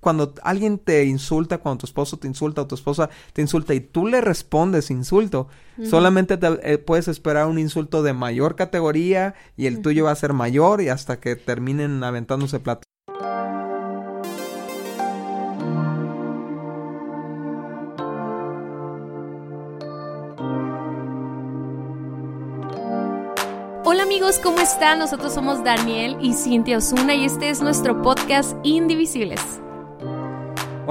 cuando 0.00 0.34
alguien 0.42 0.78
te 0.78 1.04
insulta, 1.04 1.58
cuando 1.58 1.80
tu 1.80 1.86
esposo 1.86 2.16
te 2.18 2.26
insulta 2.26 2.62
o 2.62 2.66
tu 2.66 2.74
esposa 2.74 3.10
te 3.32 3.42
insulta 3.42 3.74
y 3.74 3.80
tú 3.80 4.06
le 4.06 4.20
respondes 4.20 4.90
insulto, 4.90 5.48
solamente 5.84 6.36
te, 6.36 6.48
eh, 6.62 6.78
puedes 6.78 7.08
esperar 7.08 7.46
un 7.46 7.58
insulto 7.58 8.02
de 8.02 8.12
mayor 8.12 8.56
categoría 8.56 9.34
y 9.56 9.66
el 9.66 9.82
tuyo 9.82 10.04
va 10.04 10.12
a 10.12 10.16
ser 10.16 10.32
mayor 10.32 10.80
y 10.80 10.88
hasta 10.88 11.20
que 11.20 11.36
terminen 11.36 12.02
aventándose 12.02 12.60
platos. 12.60 12.84
Hola 23.84 24.04
amigos, 24.04 24.38
¿cómo 24.38 24.60
están? 24.60 24.98
Nosotros 24.98 25.34
somos 25.34 25.64
Daniel 25.64 26.16
y 26.20 26.34
Cintia 26.34 26.78
Osuna 26.78 27.14
y 27.14 27.24
este 27.24 27.50
es 27.50 27.60
nuestro 27.60 28.00
podcast 28.02 28.54
Indivisibles. 28.62 29.60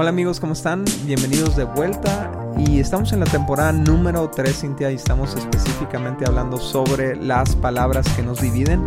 Hola 0.01 0.11
amigos, 0.11 0.39
¿cómo 0.39 0.53
están? 0.53 0.85
Bienvenidos 1.03 1.57
de 1.57 1.65
vuelta 1.65 2.31
y 2.57 2.79
estamos 2.79 3.11
en 3.11 3.19
la 3.19 3.25
temporada 3.25 3.73
número 3.73 4.29
3, 4.29 4.61
Cintia, 4.61 4.89
y 4.93 4.95
estamos 4.95 5.35
específicamente 5.35 6.25
hablando 6.25 6.57
sobre 6.57 7.17
las 7.17 7.53
palabras 7.57 8.07
que 8.15 8.23
nos 8.23 8.39
dividen. 8.39 8.81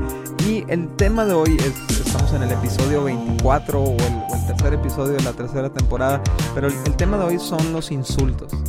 Y 0.49 0.65
el 0.69 0.89
tema 0.97 1.27
de 1.27 1.35
hoy 1.35 1.59
es, 1.59 2.01
estamos 2.01 2.33
en 2.33 2.45
el 2.45 2.53
episodio 2.53 3.05
24 3.05 3.79
o 3.79 3.91
el, 3.91 4.47
tercer 4.47 4.73
episodio 4.73 5.13
de 5.13 5.23
la 5.23 5.35
tercera 5.35 5.71
temporada, 5.71 6.23
pero 6.55 6.69
el, 6.69 6.97
tema 6.97 7.19
de 7.19 7.25
hoy 7.25 7.39
son 7.39 7.75
los 7.75 7.91
insultos. 7.91 8.51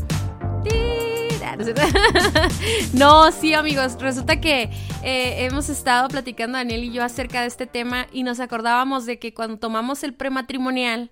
No, 2.94 3.32
sí 3.32 3.54
amigos, 3.54 3.96
resulta 4.02 4.42
que 4.42 4.64
eh, 5.02 5.46
hemos 5.46 5.70
estado 5.70 6.10
platicando 6.10 6.58
Daniel 6.58 6.84
y 6.84 6.92
yo 6.92 7.04
acerca 7.06 7.42
de 7.42 7.48
este 7.48 7.68
tema 7.68 8.08
y 8.12 8.24
nos 8.24 8.42
acordábamos 8.42 9.06
de 9.06 9.18
que 9.18 9.34
cuando 9.34 9.58
tomamos 9.58 10.04
el 10.04 10.14
prematrimonial, 10.14 11.12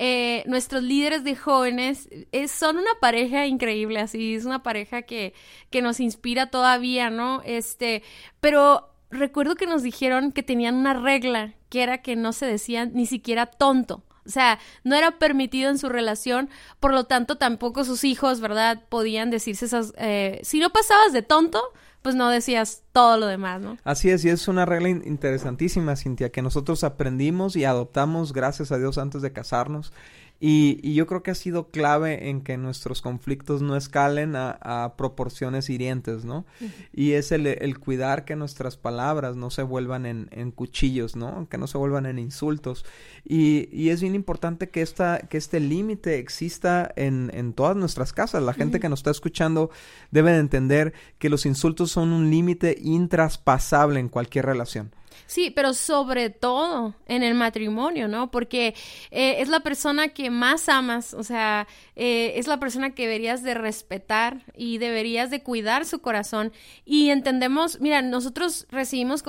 eh, 0.00 0.44
nuestros 0.46 0.84
líderes 0.84 1.24
de 1.24 1.34
jóvenes 1.34 2.08
eh, 2.30 2.46
son 2.46 2.76
una 2.76 2.94
pareja 3.00 3.46
increíble, 3.46 3.98
así, 3.98 4.36
es 4.36 4.44
una 4.44 4.62
pareja 4.62 5.02
que, 5.02 5.34
que 5.70 5.82
nos 5.82 5.98
inspira 5.98 6.50
todavía, 6.50 7.10
¿no? 7.10 7.42
Este, 7.44 8.04
pero 8.38 8.90
recuerdo 9.10 9.56
que 9.56 9.66
nos 9.66 9.82
dijeron 9.82 10.30
que 10.30 10.44
tenían 10.44 10.76
una 10.76 10.94
regla, 10.94 11.54
que 11.68 11.82
era 11.82 11.98
que 11.98 12.14
no 12.14 12.32
se 12.32 12.46
decían 12.46 12.92
ni 12.94 13.06
siquiera 13.06 13.46
tonto. 13.46 14.04
O 14.24 14.30
sea, 14.30 14.60
no 14.84 14.94
era 14.94 15.18
permitido 15.18 15.68
en 15.68 15.78
su 15.78 15.88
relación, 15.88 16.48
por 16.78 16.92
lo 16.92 17.04
tanto 17.04 17.36
tampoco 17.36 17.84
sus 17.84 18.04
hijos, 18.04 18.40
¿verdad? 18.40 18.84
Podían 18.88 19.30
decirse 19.30 19.64
esas... 19.64 19.94
Eh, 19.96 20.38
si 20.44 20.60
no 20.60 20.70
pasabas 20.70 21.12
de 21.12 21.22
tonto, 21.22 21.60
pues 22.02 22.14
no 22.14 22.28
decías 22.30 22.82
todo 22.92 23.16
lo 23.18 23.26
demás, 23.26 23.60
¿no? 23.60 23.76
Así 23.84 24.10
es, 24.10 24.24
y 24.24 24.28
es 24.28 24.48
una 24.48 24.64
regla 24.64 24.88
interesantísima, 24.88 25.96
Cintia, 25.96 26.30
que 26.30 26.42
nosotros 26.42 26.84
aprendimos 26.84 27.56
y 27.56 27.64
adoptamos, 27.64 28.32
gracias 28.32 28.72
a 28.72 28.78
Dios, 28.78 28.98
antes 28.98 29.22
de 29.22 29.32
casarnos. 29.32 29.92
Y, 30.40 30.78
y, 30.84 30.94
yo 30.94 31.08
creo 31.08 31.24
que 31.24 31.32
ha 31.32 31.34
sido 31.34 31.70
clave 31.70 32.28
en 32.28 32.42
que 32.42 32.56
nuestros 32.56 33.02
conflictos 33.02 33.60
no 33.60 33.74
escalen 33.74 34.36
a, 34.36 34.50
a 34.50 34.96
proporciones 34.96 35.68
hirientes, 35.68 36.24
¿no? 36.24 36.46
Y 36.92 37.12
es 37.12 37.32
el, 37.32 37.48
el, 37.48 37.78
cuidar 37.80 38.24
que 38.24 38.36
nuestras 38.36 38.76
palabras 38.76 39.34
no 39.34 39.50
se 39.50 39.64
vuelvan 39.64 40.06
en, 40.06 40.28
en 40.30 40.52
cuchillos, 40.52 41.16
¿no? 41.16 41.48
Que 41.48 41.58
no 41.58 41.66
se 41.66 41.76
vuelvan 41.76 42.06
en 42.06 42.20
insultos. 42.20 42.84
Y, 43.24 43.68
y 43.72 43.88
es 43.88 44.00
bien 44.00 44.14
importante 44.14 44.68
que, 44.68 44.80
esta, 44.80 45.18
que 45.18 45.38
este 45.38 45.58
límite 45.58 46.18
exista 46.18 46.88
en, 46.94 47.32
en 47.34 47.52
todas 47.52 47.74
nuestras 47.74 48.12
casas. 48.12 48.40
La 48.40 48.54
gente 48.54 48.78
que 48.78 48.88
nos 48.88 49.00
está 49.00 49.10
escuchando 49.10 49.70
debe 50.12 50.30
de 50.30 50.38
entender 50.38 50.92
que 51.18 51.30
los 51.30 51.46
insultos 51.46 51.90
son 51.90 52.12
un 52.12 52.30
límite 52.30 52.78
intraspasable 52.80 53.98
en 53.98 54.08
cualquier 54.08 54.46
relación. 54.46 54.92
Sí, 55.26 55.50
pero 55.50 55.74
sobre 55.74 56.30
todo 56.30 56.94
en 57.06 57.22
el 57.22 57.34
matrimonio, 57.34 58.08
¿no? 58.08 58.30
Porque 58.30 58.74
eh, 59.10 59.36
es 59.40 59.48
la 59.48 59.60
persona 59.60 60.08
que 60.08 60.30
más 60.30 60.68
amas, 60.68 61.14
o 61.14 61.22
sea, 61.22 61.66
eh, 61.96 62.34
es 62.36 62.46
la 62.46 62.58
persona 62.58 62.94
que 62.94 63.02
deberías 63.02 63.42
de 63.42 63.54
respetar 63.54 64.42
y 64.56 64.78
deberías 64.78 65.30
de 65.30 65.42
cuidar 65.42 65.84
su 65.84 66.00
corazón. 66.00 66.52
Y 66.84 67.10
entendemos, 67.10 67.80
mira, 67.80 68.02
nosotros 68.02 68.66
recibimos, 68.70 69.22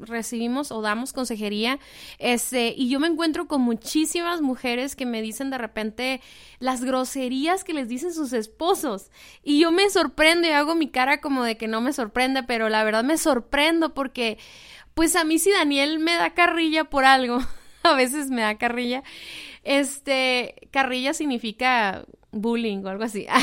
recibimos 0.00 0.72
o 0.72 0.82
damos 0.82 1.12
consejería, 1.12 1.78
este, 2.18 2.74
y 2.76 2.88
yo 2.88 3.00
me 3.00 3.06
encuentro 3.06 3.48
con 3.48 3.60
muchísimas 3.60 4.40
mujeres 4.40 4.96
que 4.96 5.06
me 5.06 5.22
dicen 5.22 5.50
de 5.50 5.58
repente 5.58 6.20
las 6.58 6.84
groserías 6.84 7.64
que 7.64 7.74
les 7.74 7.88
dicen 7.88 8.12
sus 8.12 8.32
esposos. 8.32 9.10
Y 9.42 9.60
yo 9.60 9.72
me 9.72 9.88
sorprendo 9.90 10.46
y 10.46 10.50
hago 10.50 10.74
mi 10.74 10.88
cara 10.88 11.20
como 11.20 11.44
de 11.44 11.56
que 11.56 11.68
no 11.68 11.80
me 11.80 11.92
sorprende, 11.92 12.42
pero 12.42 12.68
la 12.68 12.84
verdad 12.84 13.04
me 13.04 13.18
sorprendo 13.18 13.94
porque 13.94 14.38
pues 14.94 15.16
a 15.16 15.24
mí 15.24 15.38
si 15.38 15.50
Daniel 15.50 15.98
me 15.98 16.14
da 16.14 16.30
carrilla 16.30 16.84
por 16.84 17.04
algo, 17.04 17.38
a 17.82 17.94
veces 17.94 18.30
me 18.30 18.42
da 18.42 18.58
carrilla, 18.58 19.02
este, 19.64 20.68
carrilla 20.70 21.14
significa 21.14 22.04
bullying 22.32 22.84
o 22.84 22.88
algo 22.88 23.04
así. 23.04 23.26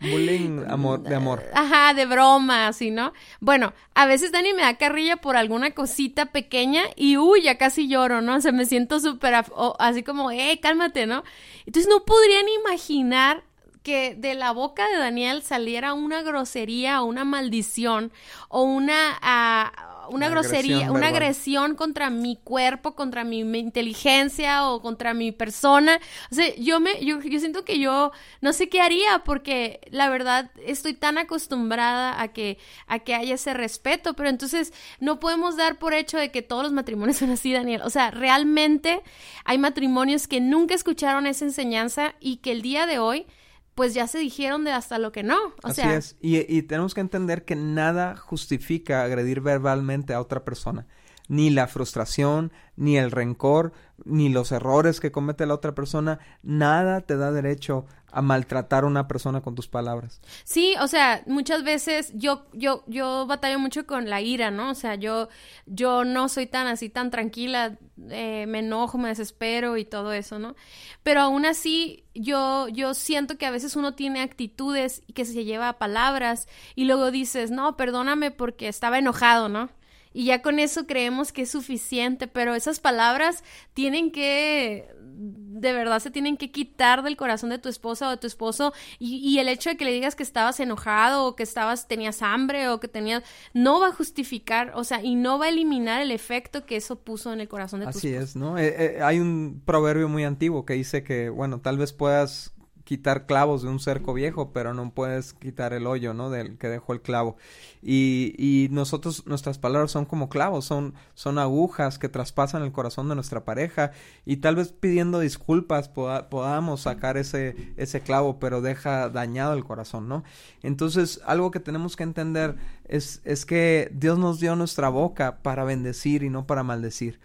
Bullying 0.00 0.64
amor, 0.68 1.02
de 1.02 1.14
amor. 1.14 1.42
Ajá, 1.54 1.94
de 1.94 2.06
broma, 2.06 2.66
así, 2.66 2.90
¿no? 2.90 3.12
Bueno, 3.40 3.74
a 3.94 4.06
veces 4.06 4.32
Dani 4.32 4.52
me 4.54 4.62
da 4.62 4.76
carrilla 4.76 5.16
por 5.16 5.36
alguna 5.36 5.72
cosita 5.72 6.26
pequeña 6.26 6.84
y 6.96 7.16
uy, 7.16 7.42
ya 7.42 7.58
casi 7.58 7.88
lloro, 7.88 8.20
¿no? 8.20 8.36
O 8.36 8.40
sea, 8.40 8.52
me 8.52 8.66
siento 8.66 9.00
súper 9.00 9.34
así 9.78 10.02
como, 10.02 10.30
eh, 10.30 10.58
cálmate, 10.62 11.06
¿no? 11.06 11.24
Entonces 11.66 11.90
no 11.90 12.04
podrían 12.04 12.46
imaginar 12.48 13.44
que 13.82 14.14
de 14.14 14.34
la 14.34 14.52
boca 14.52 14.88
de 14.88 14.96
Daniel 14.96 15.42
saliera 15.42 15.92
una 15.92 16.22
grosería 16.22 17.02
o 17.02 17.04
una 17.04 17.24
maldición 17.24 18.12
o 18.48 18.62
una... 18.62 19.70
Uh, 19.80 19.93
una, 20.10 20.28
grosería, 20.28 20.90
una 20.90 21.08
agresión 21.08 21.74
contra 21.74 22.10
mi 22.10 22.36
cuerpo, 22.36 22.94
contra 22.94 23.24
mi, 23.24 23.40
inteligencia 23.40 24.68
o 24.68 24.80
contra 24.80 25.14
mi 25.14 25.32
persona. 25.32 26.00
O 26.30 26.34
sea, 26.34 26.54
yo 26.56 26.80
me, 26.80 27.04
yo, 27.04 27.20
yo 27.20 27.38
siento 27.38 27.64
que 27.64 27.78
yo 27.78 28.12
no 28.40 28.52
sé 28.52 28.68
qué 28.68 28.80
haría 28.80 29.20
porque 29.24 29.80
la 29.90 30.08
verdad 30.08 30.50
estoy 30.66 30.94
tan 30.94 31.18
acostumbrada 31.18 32.20
a 32.20 32.28
que, 32.28 32.58
a 32.86 32.98
que 32.98 33.14
haya 33.14 33.34
ese 33.34 33.54
respeto, 33.54 34.14
pero 34.14 34.28
entonces 34.28 34.72
no 35.00 35.20
podemos 35.20 35.56
dar 35.56 35.78
por 35.78 35.94
hecho 35.94 36.18
de 36.18 36.30
que 36.30 36.42
todos 36.42 36.62
los 36.62 36.72
matrimonios 36.72 37.16
son 37.18 37.30
así, 37.30 37.52
Daniel. 37.52 37.82
O 37.82 37.90
sea, 37.90 38.10
realmente 38.10 39.02
hay 39.44 39.58
matrimonios 39.58 40.26
que 40.28 40.40
nunca 40.40 40.74
escucharon 40.74 41.26
esa 41.26 41.44
enseñanza 41.44 42.14
y 42.20 42.36
que 42.38 42.52
el 42.52 42.62
día 42.62 42.86
de 42.86 42.98
hoy 42.98 43.26
pues 43.74 43.94
ya 43.94 44.06
se 44.06 44.18
dijeron 44.18 44.64
de 44.64 44.72
hasta 44.72 44.98
lo 44.98 45.12
que 45.12 45.22
no. 45.22 45.38
O 45.62 45.68
Así 45.68 45.82
sea, 45.82 45.96
es. 45.96 46.16
Y, 46.20 46.38
y, 46.54 46.62
tenemos 46.62 46.94
que 46.94 47.00
entender 47.00 47.44
que 47.44 47.56
nada 47.56 48.16
justifica 48.16 49.02
agredir 49.02 49.40
verbalmente 49.40 50.14
a 50.14 50.20
otra 50.20 50.44
persona. 50.44 50.86
Ni 51.28 51.50
la 51.50 51.66
frustración, 51.66 52.52
ni 52.76 52.98
el 52.98 53.10
rencor, 53.10 53.72
ni 54.04 54.28
los 54.28 54.52
errores 54.52 55.00
que 55.00 55.12
comete 55.12 55.46
la 55.46 55.54
otra 55.54 55.74
persona. 55.74 56.18
Nada 56.42 57.00
te 57.00 57.16
da 57.16 57.32
derecho 57.32 57.86
a 58.14 58.22
maltratar 58.22 58.84
a 58.84 58.86
una 58.86 59.08
persona 59.08 59.40
con 59.40 59.56
tus 59.56 59.66
palabras. 59.66 60.20
Sí, 60.44 60.74
o 60.80 60.86
sea, 60.86 61.22
muchas 61.26 61.64
veces 61.64 62.12
yo, 62.14 62.46
yo, 62.52 62.84
yo 62.86 63.26
batallo 63.26 63.58
mucho 63.58 63.86
con 63.86 64.08
la 64.08 64.20
ira, 64.20 64.52
¿no? 64.52 64.70
O 64.70 64.74
sea, 64.74 64.94
yo, 64.94 65.28
yo 65.66 66.04
no 66.04 66.28
soy 66.28 66.46
tan 66.46 66.68
así, 66.68 66.88
tan 66.88 67.10
tranquila, 67.10 67.76
eh, 68.10 68.46
me 68.46 68.60
enojo, 68.60 68.98
me 68.98 69.08
desespero 69.08 69.76
y 69.76 69.84
todo 69.84 70.12
eso, 70.12 70.38
¿no? 70.38 70.54
Pero 71.02 71.22
aún 71.22 71.44
así, 71.44 72.04
yo, 72.14 72.68
yo 72.68 72.94
siento 72.94 73.36
que 73.36 73.46
a 73.46 73.50
veces 73.50 73.74
uno 73.74 73.94
tiene 73.94 74.22
actitudes 74.22 75.02
y 75.08 75.12
que 75.12 75.24
se 75.24 75.44
lleva 75.44 75.68
a 75.68 75.78
palabras 75.78 76.46
y 76.76 76.84
luego 76.84 77.10
dices, 77.10 77.50
no, 77.50 77.76
perdóname 77.76 78.30
porque 78.30 78.68
estaba 78.68 78.98
enojado, 78.98 79.48
¿no? 79.48 79.70
Y 80.14 80.26
ya 80.26 80.40
con 80.42 80.60
eso 80.60 80.86
creemos 80.86 81.32
que 81.32 81.42
es 81.42 81.50
suficiente, 81.50 82.28
pero 82.28 82.54
esas 82.54 82.78
palabras 82.78 83.42
tienen 83.74 84.12
que, 84.12 84.88
de 85.02 85.72
verdad 85.72 85.98
se 85.98 86.12
tienen 86.12 86.36
que 86.36 86.52
quitar 86.52 87.02
del 87.02 87.16
corazón 87.16 87.50
de 87.50 87.58
tu 87.58 87.68
esposa 87.68 88.06
o 88.06 88.10
de 88.12 88.16
tu 88.16 88.28
esposo 88.28 88.72
y, 89.00 89.38
el 89.38 89.48
hecho 89.48 89.70
de 89.70 89.76
que 89.76 89.84
le 89.84 89.92
digas 89.92 90.14
que 90.14 90.22
estabas 90.22 90.60
enojado 90.60 91.26
o 91.26 91.34
que 91.34 91.42
estabas, 91.42 91.88
tenías 91.88 92.22
hambre 92.22 92.68
o 92.68 92.78
que 92.78 92.86
tenías, 92.86 93.24
no 93.52 93.80
va 93.80 93.88
a 93.88 93.92
justificar, 93.92 94.72
o 94.76 94.84
sea, 94.84 95.02
y 95.02 95.16
no 95.16 95.38
va 95.40 95.46
a 95.46 95.48
eliminar 95.48 96.00
el 96.00 96.12
efecto 96.12 96.64
que 96.64 96.76
eso 96.76 97.00
puso 97.00 97.32
en 97.32 97.40
el 97.40 97.48
corazón 97.48 97.80
de 97.80 97.86
tu 97.86 97.90
Así 97.90 98.08
esposo. 98.08 98.24
es, 98.24 98.36
¿no? 98.36 98.56
Eh, 98.56 98.74
eh, 98.78 99.02
hay 99.02 99.18
un 99.18 99.62
proverbio 99.64 100.08
muy 100.08 100.22
antiguo 100.22 100.64
que 100.64 100.74
dice 100.74 101.02
que, 101.02 101.28
bueno, 101.28 101.60
tal 101.60 101.76
vez 101.76 101.92
puedas 101.92 102.53
quitar 102.84 103.26
clavos 103.26 103.62
de 103.62 103.68
un 103.68 103.80
cerco 103.80 104.12
viejo, 104.14 104.52
pero 104.52 104.74
no 104.74 104.90
puedes 104.92 105.32
quitar 105.32 105.72
el 105.72 105.86
hoyo, 105.86 106.14
¿no? 106.14 106.30
Del 106.30 106.58
que 106.58 106.68
dejó 106.68 106.92
el 106.92 107.00
clavo. 107.00 107.36
Y, 107.82 108.34
y 108.38 108.68
nosotros, 108.70 109.26
nuestras 109.26 109.58
palabras 109.58 109.90
son 109.90 110.04
como 110.04 110.28
clavos, 110.28 110.66
son, 110.66 110.94
son 111.14 111.38
agujas 111.38 111.98
que 111.98 112.08
traspasan 112.08 112.62
el 112.62 112.72
corazón 112.72 113.08
de 113.08 113.14
nuestra 113.14 113.44
pareja 113.44 113.92
y 114.24 114.38
tal 114.38 114.56
vez 114.56 114.72
pidiendo 114.72 115.20
disculpas 115.20 115.88
podamos 115.88 116.82
sacar 116.82 117.16
ese, 117.16 117.74
ese 117.76 118.00
clavo, 118.00 118.38
pero 118.38 118.60
deja 118.60 119.08
dañado 119.08 119.54
el 119.54 119.64
corazón, 119.64 120.08
¿no? 120.08 120.22
Entonces, 120.62 121.20
algo 121.26 121.50
que 121.50 121.60
tenemos 121.60 121.96
que 121.96 122.02
entender 122.04 122.56
es, 122.84 123.22
es 123.24 123.46
que 123.46 123.90
Dios 123.94 124.18
nos 124.18 124.40
dio 124.40 124.56
nuestra 124.56 124.88
boca 124.88 125.38
para 125.42 125.64
bendecir 125.64 126.22
y 126.22 126.30
no 126.30 126.46
para 126.46 126.62
maldecir. 126.62 127.18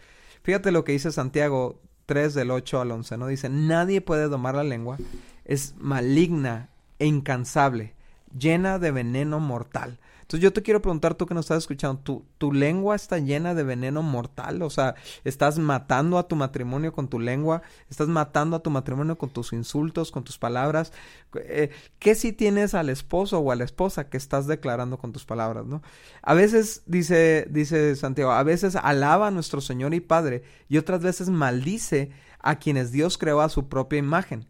Fíjate 0.44 0.72
lo 0.72 0.84
que 0.84 0.94
dice 0.94 1.12
Santiago 1.12 1.82
3 2.10 2.34
del 2.34 2.50
8 2.50 2.82
al 2.82 2.90
11, 2.90 3.18
¿no? 3.20 3.28
Dice, 3.28 3.50
nadie 3.50 4.02
puede 4.02 4.30
domar 4.30 4.56
la 4.56 4.64
lengua 4.64 4.98
es 5.46 5.76
maligna 5.78 6.70
e 6.98 7.06
incansable, 7.06 7.94
llena 8.36 8.80
de 8.80 8.90
veneno 8.90 9.40
mortal. 9.40 10.00
Entonces 10.30 10.44
yo 10.44 10.54
te 10.54 10.62
quiero 10.62 10.80
preguntar, 10.80 11.16
tú 11.16 11.26
que 11.26 11.34
nos 11.34 11.46
estás 11.46 11.58
escuchando, 11.58 12.02
¿tu, 12.04 12.24
¿tu 12.38 12.54
lengua 12.54 12.96
está 12.96 13.18
llena 13.18 13.56
de 13.56 13.64
veneno 13.64 14.04
mortal? 14.04 14.62
O 14.62 14.70
sea, 14.70 14.94
¿estás 15.24 15.58
matando 15.58 16.20
a 16.20 16.28
tu 16.28 16.36
matrimonio 16.36 16.94
con 16.94 17.08
tu 17.08 17.20
lengua? 17.20 17.64
¿Estás 17.90 18.10
matando 18.10 18.56
a 18.56 18.62
tu 18.62 18.70
matrimonio 18.70 19.18
con 19.18 19.31
tus 19.31 19.54
insultos, 19.54 20.12
con 20.12 20.24
tus 20.24 20.38
palabras? 20.38 20.94
Eh, 21.34 21.72
¿Qué 21.98 22.14
si 22.14 22.31
tienes 22.31 22.76
al 22.76 22.90
esposo 22.90 23.40
o 23.40 23.52
a 23.52 23.56
la 23.56 23.64
esposa 23.64 24.08
que 24.08 24.18
estás 24.18 24.46
declarando 24.46 25.00
con 25.00 25.14
tus 25.14 25.26
palabras, 25.26 25.66
no? 25.66 25.81
A 26.22 26.36
veces, 26.36 26.84
dice, 26.86 27.48
dice 27.50 27.96
Santiago, 27.96 28.31
a 28.31 28.44
veces 28.44 28.76
alaba 28.76 29.30
a 29.30 29.31
nuestro 29.31 29.62
Señor 29.62 29.96
y 29.96 30.00
Padre 30.00 30.44
y 30.70 30.78
otras 30.78 31.02
veces 31.02 31.31
maldice 31.31 32.12
a 32.38 32.60
quienes 32.60 32.92
Dios 32.92 33.18
creó 33.18 33.42
a 33.42 33.50
su 33.50 33.68
propia 33.68 33.98
imagen. 33.98 34.46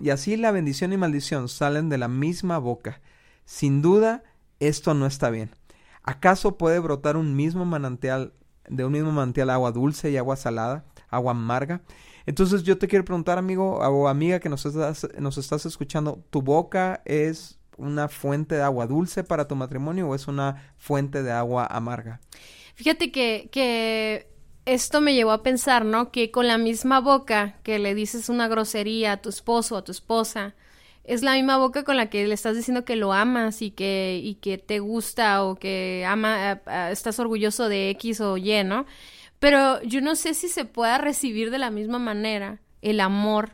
Y 0.00 0.10
así 0.10 0.36
la 0.36 0.52
bendición 0.52 0.92
y 0.92 0.96
maldición 0.96 1.48
salen 1.48 1.88
de 1.88 1.98
la 1.98 2.06
misma 2.06 2.58
boca. 2.58 3.00
Sin 3.46 3.82
duda, 3.82 4.22
esto 4.66 4.94
no 4.94 5.06
está 5.06 5.30
bien. 5.30 5.50
¿Acaso 6.02 6.58
puede 6.58 6.78
brotar 6.78 7.16
un 7.16 7.34
mismo 7.34 7.64
manantial, 7.64 8.34
de 8.68 8.84
un 8.84 8.92
mismo 8.92 9.10
manantial 9.10 9.50
agua 9.50 9.72
dulce 9.72 10.10
y 10.10 10.16
agua 10.16 10.36
salada, 10.36 10.84
agua 11.08 11.32
amarga? 11.32 11.80
Entonces 12.26 12.62
yo 12.62 12.78
te 12.78 12.88
quiero 12.88 13.04
preguntar, 13.04 13.38
amigo 13.38 13.78
o 13.78 14.08
amiga 14.08 14.40
que 14.40 14.48
nos 14.48 14.64
estás, 14.66 15.66
escuchando, 15.66 16.24
¿tu 16.30 16.42
boca 16.42 17.02
es 17.04 17.58
una 17.76 18.08
fuente 18.08 18.54
de 18.54 18.62
agua 18.62 18.86
dulce 18.86 19.24
para 19.24 19.48
tu 19.48 19.56
matrimonio 19.56 20.08
o 20.08 20.14
es 20.14 20.28
una 20.28 20.74
fuente 20.76 21.22
de 21.22 21.32
agua 21.32 21.66
amarga? 21.66 22.20
Fíjate 22.74 23.12
que, 23.12 23.48
que 23.52 24.28
esto 24.64 25.00
me 25.00 25.14
llevó 25.14 25.32
a 25.32 25.42
pensar, 25.42 25.84
¿no? 25.84 26.10
Que 26.10 26.30
con 26.30 26.46
la 26.46 26.58
misma 26.58 27.00
boca 27.00 27.58
que 27.62 27.78
le 27.78 27.94
dices 27.94 28.28
una 28.28 28.48
grosería 28.48 29.12
a 29.12 29.16
tu 29.18 29.28
esposo 29.28 29.74
o 29.74 29.78
a 29.78 29.84
tu 29.84 29.92
esposa, 29.92 30.54
es 31.04 31.22
la 31.22 31.34
misma 31.34 31.58
boca 31.58 31.84
con 31.84 31.96
la 31.96 32.08
que 32.08 32.26
le 32.26 32.34
estás 32.34 32.56
diciendo 32.56 32.84
que 32.84 32.96
lo 32.96 33.12
amas 33.12 33.62
y 33.62 33.70
que, 33.70 34.20
y 34.22 34.36
que 34.36 34.58
te 34.58 34.78
gusta 34.78 35.44
o 35.44 35.54
que 35.54 36.04
ama, 36.06 36.62
estás 36.90 37.18
orgulloso 37.18 37.68
de 37.68 37.90
X 37.90 38.20
o 38.20 38.36
Y, 38.36 38.64
¿no? 38.64 38.86
Pero 39.38 39.82
yo 39.82 40.00
no 40.00 40.16
sé 40.16 40.32
si 40.32 40.48
se 40.48 40.64
pueda 40.64 40.96
recibir 40.96 41.50
de 41.50 41.58
la 41.58 41.70
misma 41.70 41.98
manera 41.98 42.60
el 42.80 43.00
amor. 43.00 43.50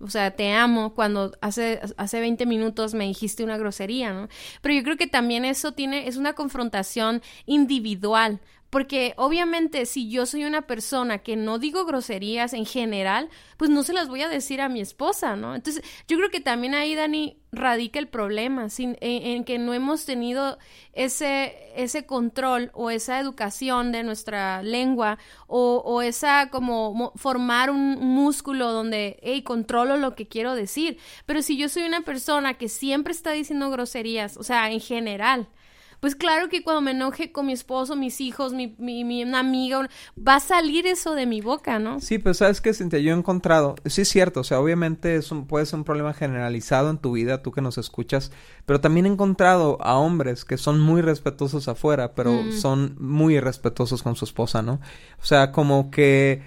O 0.00 0.08
sea, 0.08 0.30
te 0.32 0.52
amo 0.52 0.94
cuando 0.94 1.32
hace, 1.40 1.80
hace 1.96 2.20
20 2.20 2.46
minutos 2.46 2.94
me 2.94 3.04
dijiste 3.04 3.44
una 3.44 3.58
grosería, 3.58 4.12
¿no? 4.12 4.28
Pero 4.62 4.74
yo 4.74 4.82
creo 4.82 4.96
que 4.96 5.06
también 5.06 5.44
eso 5.44 5.72
tiene, 5.72 6.08
es 6.08 6.16
una 6.16 6.32
confrontación 6.32 7.22
individual. 7.46 8.40
Porque 8.74 9.14
obviamente 9.18 9.86
si 9.86 10.10
yo 10.10 10.26
soy 10.26 10.42
una 10.42 10.62
persona 10.62 11.18
que 11.18 11.36
no 11.36 11.60
digo 11.60 11.84
groserías 11.84 12.52
en 12.54 12.66
general, 12.66 13.30
pues 13.56 13.70
no 13.70 13.84
se 13.84 13.92
las 13.92 14.08
voy 14.08 14.22
a 14.22 14.28
decir 14.28 14.60
a 14.60 14.68
mi 14.68 14.80
esposa, 14.80 15.36
¿no? 15.36 15.54
Entonces 15.54 15.84
yo 16.08 16.16
creo 16.16 16.28
que 16.28 16.40
también 16.40 16.74
ahí, 16.74 16.96
Dani, 16.96 17.38
radica 17.52 18.00
el 18.00 18.08
problema, 18.08 18.70
sin, 18.70 18.96
en, 19.00 19.44
que 19.44 19.60
no 19.60 19.74
hemos 19.74 20.04
tenido 20.06 20.58
ese, 20.92 21.54
ese 21.76 22.04
control 22.04 22.72
o 22.74 22.90
esa 22.90 23.20
educación 23.20 23.92
de 23.92 24.02
nuestra 24.02 24.60
lengua 24.64 25.18
o, 25.46 25.80
o 25.84 26.02
esa 26.02 26.50
como 26.50 27.12
formar 27.14 27.70
un 27.70 28.00
músculo 28.00 28.72
donde, 28.72 29.20
hey, 29.22 29.42
controlo 29.42 29.98
lo 29.98 30.16
que 30.16 30.26
quiero 30.26 30.56
decir. 30.56 30.98
Pero 31.26 31.42
si 31.42 31.56
yo 31.56 31.68
soy 31.68 31.84
una 31.84 32.00
persona 32.00 32.54
que 32.54 32.68
siempre 32.68 33.12
está 33.12 33.30
diciendo 33.30 33.70
groserías, 33.70 34.36
o 34.36 34.42
sea, 34.42 34.68
en 34.72 34.80
general, 34.80 35.46
pues 36.04 36.16
claro 36.16 36.50
que 36.50 36.62
cuando 36.62 36.82
me 36.82 36.90
enoje 36.90 37.32
con 37.32 37.46
mi 37.46 37.54
esposo, 37.54 37.96
mis 37.96 38.20
hijos, 38.20 38.52
mi, 38.52 38.74
mi, 38.76 39.04
mi 39.04 39.22
una 39.22 39.38
amiga, 39.38 39.88
va 40.18 40.34
a 40.34 40.40
salir 40.40 40.86
eso 40.86 41.14
de 41.14 41.24
mi 41.24 41.40
boca, 41.40 41.78
¿no? 41.78 41.98
Sí, 41.98 42.18
pero 42.18 42.34
sabes 42.34 42.60
que 42.60 42.74
Cintia, 42.74 42.98
yo 42.98 43.14
he 43.14 43.16
encontrado, 43.16 43.74
sí 43.86 44.02
es 44.02 44.10
cierto, 44.10 44.40
o 44.40 44.44
sea, 44.44 44.60
obviamente 44.60 45.16
es 45.16 45.32
un, 45.32 45.46
puede 45.46 45.64
ser 45.64 45.78
un 45.78 45.84
problema 45.84 46.12
generalizado 46.12 46.90
en 46.90 46.98
tu 46.98 47.12
vida, 47.12 47.42
tú 47.42 47.52
que 47.52 47.62
nos 47.62 47.78
escuchas, 47.78 48.32
pero 48.66 48.82
también 48.82 49.06
he 49.06 49.08
encontrado 49.08 49.78
a 49.80 49.96
hombres 49.96 50.44
que 50.44 50.58
son 50.58 50.78
muy 50.78 51.00
respetuosos 51.00 51.68
afuera, 51.68 52.14
pero 52.14 52.34
mm. 52.34 52.52
son 52.52 52.96
muy 53.00 53.36
irrespetuosos 53.36 54.02
con 54.02 54.14
su 54.14 54.26
esposa, 54.26 54.60
¿no? 54.60 54.82
O 55.22 55.24
sea, 55.24 55.52
como 55.52 55.90
que 55.90 56.42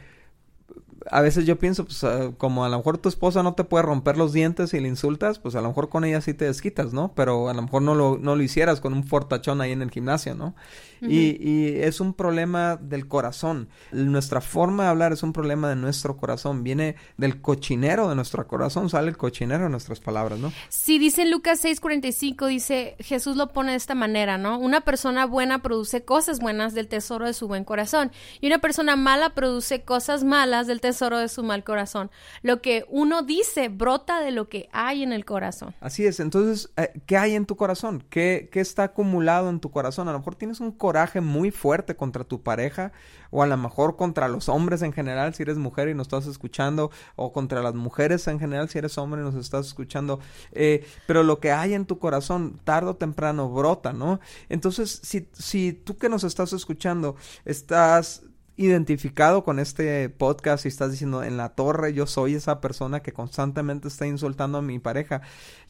a 1.12 1.22
veces 1.22 1.46
yo 1.46 1.58
pienso, 1.58 1.86
pues, 1.86 2.04
ah, 2.04 2.32
como 2.38 2.66
a 2.66 2.70
lo 2.70 2.78
mejor 2.78 2.98
tu 2.98 3.10
esposa 3.10 3.44
no 3.44 3.54
te 3.54 3.64
puede 3.64 3.84
romper 3.84 4.18
los 4.18 4.34
dientes 4.34 4.74
y 4.74 4.80
le 4.80 4.88
insultas, 4.88 5.40
pues 5.40 5.56
a 5.56 5.62
lo 5.62 5.70
mejor 5.70 5.90
con 5.90 6.04
ella 6.04 6.22
sí 6.22 6.34
te 6.34 6.46
desquitas, 6.46 6.94
¿no? 6.94 7.14
Pero 7.16 7.50
a 7.50 7.54
lo 7.54 7.62
mejor 7.62 7.82
no 7.82 7.96
lo, 7.96 8.18
no 8.18 8.36
lo 8.36 8.44
hicieras 8.44 8.82
con 8.82 8.94
un 8.94 9.04
fortachón 9.04 9.62
ahí 9.62 9.72
en 9.72 9.82
el 9.82 9.92
gimnasio, 9.92 10.36
¿no? 10.36 10.56
y, 11.00 11.38
y, 11.48 11.80
es 11.82 12.02
un 12.02 12.14
problema 12.14 12.76
del 12.76 13.08
corazón. 13.08 13.70
Nuestra 13.92 14.42
forma 14.42 14.86
de 14.86 14.90
hablar 14.90 15.14
es 15.14 15.22
un 15.22 15.32
problema 15.32 15.70
de 15.70 15.76
nuestro 15.76 16.18
corazón. 16.18 16.64
Viene 16.64 16.96
del 17.18 17.40
cochinero 17.40 18.10
de 18.10 18.16
nuestro 18.16 18.48
corazón, 18.48 18.90
sale 18.90 19.10
el 19.10 19.16
cochinero 19.16 19.66
de 19.66 19.70
nuestras 19.70 20.00
palabras, 20.00 20.40
¿no? 20.40 20.52
Sí, 20.70 20.98
dice 20.98 21.26
Lucas 21.26 21.64
6:45, 21.64 22.48
dice, 22.48 22.96
Jesús 22.98 23.38
lo 23.38 23.54
pone 23.54 23.72
de 23.72 23.78
esta 23.78 23.94
manera, 23.94 24.40
¿no? 24.40 24.58
Una 24.58 24.82
persona 24.82 25.28
buena 25.28 25.62
produce 25.62 26.04
cosas 26.04 26.40
buenas 26.40 26.74
del 26.74 26.88
tesoro 26.88 27.28
de 27.28 27.34
su 27.34 27.48
buen 27.48 27.64
corazón 27.64 28.12
y 28.42 28.48
una 28.48 28.58
persona 28.58 28.96
mala 28.96 29.36
produce 29.36 29.84
cosas 29.84 30.24
malas 30.24 30.66
del 30.66 30.82
tesoro 30.82 30.97
tesoro 30.98 31.20
de 31.20 31.28
su 31.28 31.44
mal 31.44 31.64
corazón. 31.64 32.10
Lo 32.42 32.62
que 32.62 32.84
uno 32.90 33.22
dice 33.22 33.70
brota 33.70 34.20
de 34.20 34.32
lo 34.32 34.50
que 34.50 34.68
hay 34.72 35.04
en 35.04 35.14
el 35.14 35.26
corazón. 35.26 35.76
Así 35.80 36.06
es. 36.06 36.20
Entonces, 36.20 36.72
eh, 36.76 36.92
¿qué 37.06 37.18
hay 37.18 37.36
en 37.36 37.46
tu 37.46 37.56
corazón? 37.56 38.04
¿Qué, 38.10 38.50
¿Qué 38.52 38.60
está 38.60 38.84
acumulado 38.84 39.50
en 39.50 39.60
tu 39.60 39.70
corazón? 39.70 40.08
A 40.08 40.12
lo 40.12 40.18
mejor 40.18 40.36
tienes 40.36 40.60
un 40.60 40.72
coraje 40.72 41.22
muy 41.22 41.52
fuerte 41.52 41.96
contra 41.96 42.24
tu 42.24 42.42
pareja 42.42 42.92
o 43.30 43.44
a 43.44 43.48
lo 43.48 43.58
mejor 43.58 43.96
contra 43.96 44.28
los 44.28 44.50
hombres 44.50 44.82
en 44.82 44.94
general 44.94 45.36
si 45.36 45.44
eres 45.44 45.58
mujer 45.58 45.90
y 45.90 45.94
nos 45.94 46.08
estás 46.08 46.26
escuchando 46.26 46.90
o 47.16 47.32
contra 47.32 47.62
las 47.62 47.76
mujeres 47.76 48.28
en 48.28 48.40
general 48.40 48.70
si 48.70 48.80
eres 48.80 48.98
hombre 48.98 49.22
y 49.22 49.24
nos 49.24 49.36
estás 49.36 49.68
escuchando. 49.68 50.20
Eh, 50.52 50.84
pero 51.06 51.22
lo 51.22 51.40
que 51.40 51.52
hay 51.52 51.76
en 51.76 51.86
tu 51.86 52.00
corazón 52.00 52.60
tarde 52.64 52.90
o 52.90 52.96
temprano 52.96 53.50
brota, 53.50 53.94
¿no? 53.94 54.20
Entonces, 54.50 55.00
si, 55.04 55.30
si 55.34 55.74
tú 55.74 55.98
que 55.98 56.10
nos 56.10 56.24
estás 56.24 56.54
escuchando 56.54 57.16
estás 57.46 58.24
identificado 58.58 59.44
con 59.44 59.60
este 59.60 60.10
podcast 60.10 60.66
y 60.66 60.68
estás 60.68 60.92
diciendo 60.92 61.24
en 61.24 61.38
la 61.38 61.50
torre 61.50 61.94
yo 61.94 62.08
soy 62.08 62.34
esa 62.34 62.60
persona 62.60 63.02
que 63.02 63.14
constantemente 63.14 63.88
está 63.88 64.08
insultando 64.08 64.58
a 64.58 64.62
mi 64.62 64.80
pareja, 64.80 65.22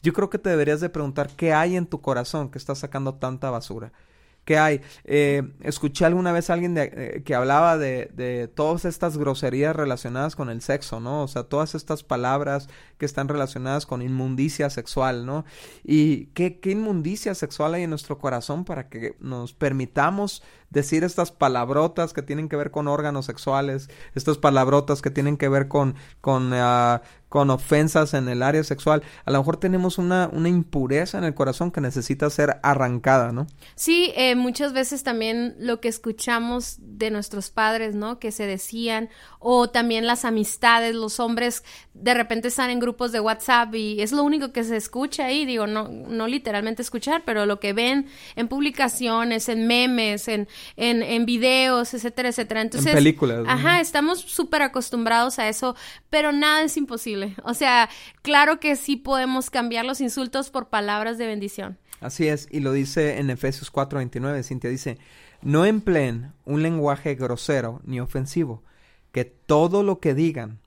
yo 0.02 0.12
creo 0.12 0.30
que 0.30 0.38
te 0.38 0.50
deberías 0.50 0.80
de 0.80 0.88
preguntar 0.88 1.30
qué 1.36 1.52
hay 1.52 1.76
en 1.76 1.86
tu 1.86 2.00
corazón 2.00 2.50
que 2.50 2.58
está 2.58 2.74
sacando 2.74 3.14
tanta 3.14 3.50
basura. 3.50 3.92
¿Qué 4.48 4.56
hay? 4.56 4.80
Eh, 5.04 5.42
escuché 5.60 6.06
alguna 6.06 6.32
vez 6.32 6.48
a 6.48 6.54
alguien 6.54 6.74
eh, 6.78 7.22
que 7.22 7.34
hablaba 7.34 7.76
de, 7.76 8.50
todas 8.54 8.86
estas 8.86 9.18
groserías 9.18 9.76
relacionadas 9.76 10.36
con 10.36 10.48
el 10.48 10.62
sexo, 10.62 11.00
¿no? 11.00 11.22
O 11.22 11.28
sea, 11.28 11.42
todas 11.42 11.74
estas 11.74 12.02
palabras 12.02 12.70
que 12.96 13.04
están 13.04 13.28
relacionadas 13.28 13.84
con 13.84 14.00
inmundicia 14.00 14.70
sexual, 14.70 15.26
¿no? 15.26 15.44
Y 15.84 16.28
qué 16.28 16.58
inmundicia 16.64 17.34
sexual 17.34 17.74
hay 17.74 17.82
en 17.82 17.90
nuestro 17.90 18.16
corazón 18.16 18.64
para 18.64 18.88
que 18.88 19.16
nos 19.20 19.52
permitamos 19.52 20.42
decir 20.70 21.04
estas 21.04 21.32
palabrotas 21.32 22.12
que 22.12 22.22
tienen 22.22 22.48
que 22.48 22.56
ver 22.56 22.70
con 22.70 22.88
órganos 22.88 23.26
sexuales, 23.26 23.88
estas 24.14 24.38
palabrotas 24.38 25.02
que 25.02 25.10
tienen 25.10 25.36
que 25.36 25.48
ver 25.48 25.68
con, 25.68 25.94
con, 26.20 26.52
uh, 26.52 27.00
con 27.28 27.50
ofensas 27.50 28.14
en 28.14 28.28
el 28.28 28.42
área 28.42 28.64
sexual, 28.64 29.02
a 29.24 29.30
lo 29.30 29.38
mejor 29.38 29.58
tenemos 29.58 29.98
una, 29.98 30.28
una 30.32 30.48
impureza 30.48 31.18
en 31.18 31.24
el 31.24 31.34
corazón 31.34 31.70
que 31.70 31.80
necesita 31.80 32.28
ser 32.30 32.58
arrancada, 32.62 33.32
¿no? 33.32 33.46
Sí, 33.74 34.12
eh, 34.16 34.34
muchas 34.34 34.72
veces 34.72 35.02
también 35.02 35.54
lo 35.58 35.80
que 35.80 35.88
escuchamos 35.88 36.76
de 36.80 37.10
nuestros 37.10 37.50
padres, 37.50 37.94
¿no? 37.94 38.18
Que 38.18 38.32
se 38.32 38.46
decían, 38.46 39.08
o 39.38 39.70
también 39.70 40.06
las 40.06 40.24
amistades, 40.24 40.94
los 40.94 41.20
hombres 41.20 41.64
de 41.94 42.14
repente 42.14 42.48
están 42.48 42.70
en 42.70 42.78
grupos 42.78 43.12
de 43.12 43.20
WhatsApp 43.20 43.74
y 43.74 44.00
es 44.00 44.12
lo 44.12 44.22
único 44.22 44.52
que 44.52 44.64
se 44.64 44.76
escucha 44.76 45.26
ahí, 45.26 45.44
digo, 45.44 45.66
no, 45.66 45.88
no 45.88 46.26
literalmente 46.26 46.82
escuchar, 46.82 47.22
pero 47.24 47.44
lo 47.44 47.60
que 47.60 47.72
ven 47.72 48.06
en 48.36 48.48
publicaciones, 48.48 49.48
en 49.48 49.66
memes, 49.66 50.28
en, 50.28 50.48
en, 50.76 51.02
en 51.02 51.26
videos, 51.26 51.94
etcétera, 51.94 52.30
etcétera. 52.30 52.60
Entonces, 52.62 52.90
en 52.90 52.96
películas. 52.96 53.44
Ajá, 53.46 53.80
estamos 53.80 54.20
súper 54.20 54.62
acostumbrados 54.62 55.38
a 55.38 55.48
eso, 55.48 55.76
pero 56.10 56.32
nada 56.32 56.62
es 56.62 56.76
imposible. 56.76 57.34
O 57.44 57.54
sea, 57.54 57.88
claro 58.22 58.60
que 58.60 58.76
sí 58.76 58.96
podemos 58.96 59.50
cambiar 59.50 59.84
los 59.84 60.00
insultos 60.00 60.50
por 60.50 60.68
palabras 60.68 61.18
de 61.18 61.26
bendición. 61.26 61.78
Así 62.00 62.28
es, 62.28 62.48
y 62.50 62.60
lo 62.60 62.72
dice 62.72 63.18
en 63.18 63.30
Efesios 63.30 63.72
4:29, 63.72 64.44
Cintia 64.44 64.70
dice, 64.70 64.98
no 65.42 65.64
empleen 65.64 66.32
un 66.44 66.62
lenguaje 66.62 67.14
grosero 67.14 67.80
ni 67.84 68.00
ofensivo, 68.00 68.62
que 69.12 69.24
todo 69.24 69.82
lo 69.82 69.98
que 69.98 70.14
digan, 70.14 70.60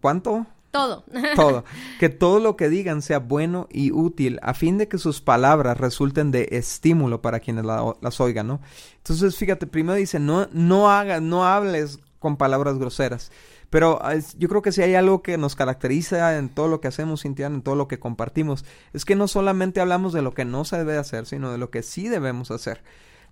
¿cuánto? 0.00 0.46
Todo. 0.74 1.04
todo. 1.36 1.64
Que 2.00 2.08
todo 2.08 2.40
lo 2.40 2.56
que 2.56 2.68
digan 2.68 3.00
sea 3.00 3.20
bueno 3.20 3.68
y 3.70 3.92
útil 3.92 4.40
a 4.42 4.54
fin 4.54 4.76
de 4.76 4.88
que 4.88 4.98
sus 4.98 5.20
palabras 5.20 5.78
resulten 5.78 6.32
de 6.32 6.48
estímulo 6.50 7.22
para 7.22 7.38
quienes 7.38 7.64
las 7.64 8.20
oigan, 8.20 8.48
¿no? 8.48 8.60
Entonces, 8.96 9.36
fíjate, 9.36 9.68
primero 9.68 9.94
dice, 9.94 10.18
no, 10.18 10.48
no 10.50 10.90
hagas, 10.90 11.22
no 11.22 11.44
hables 11.44 12.00
con 12.18 12.36
palabras 12.36 12.76
groseras. 12.76 13.30
Pero 13.70 14.00
yo 14.36 14.48
creo 14.48 14.62
que 14.62 14.72
si 14.72 14.82
hay 14.82 14.96
algo 14.96 15.22
que 15.22 15.38
nos 15.38 15.54
caracteriza 15.54 16.36
en 16.38 16.48
todo 16.48 16.66
lo 16.66 16.80
que 16.80 16.88
hacemos, 16.88 17.22
Cintia, 17.22 17.46
en 17.46 17.62
todo 17.62 17.76
lo 17.76 17.86
que 17.86 18.00
compartimos, 18.00 18.64
es 18.92 19.04
que 19.04 19.14
no 19.14 19.28
solamente 19.28 19.80
hablamos 19.80 20.12
de 20.12 20.22
lo 20.22 20.34
que 20.34 20.44
no 20.44 20.64
se 20.64 20.78
debe 20.78 20.96
hacer, 20.96 21.26
sino 21.26 21.52
de 21.52 21.58
lo 21.58 21.70
que 21.70 21.84
sí 21.84 22.08
debemos 22.08 22.50
hacer. 22.50 22.82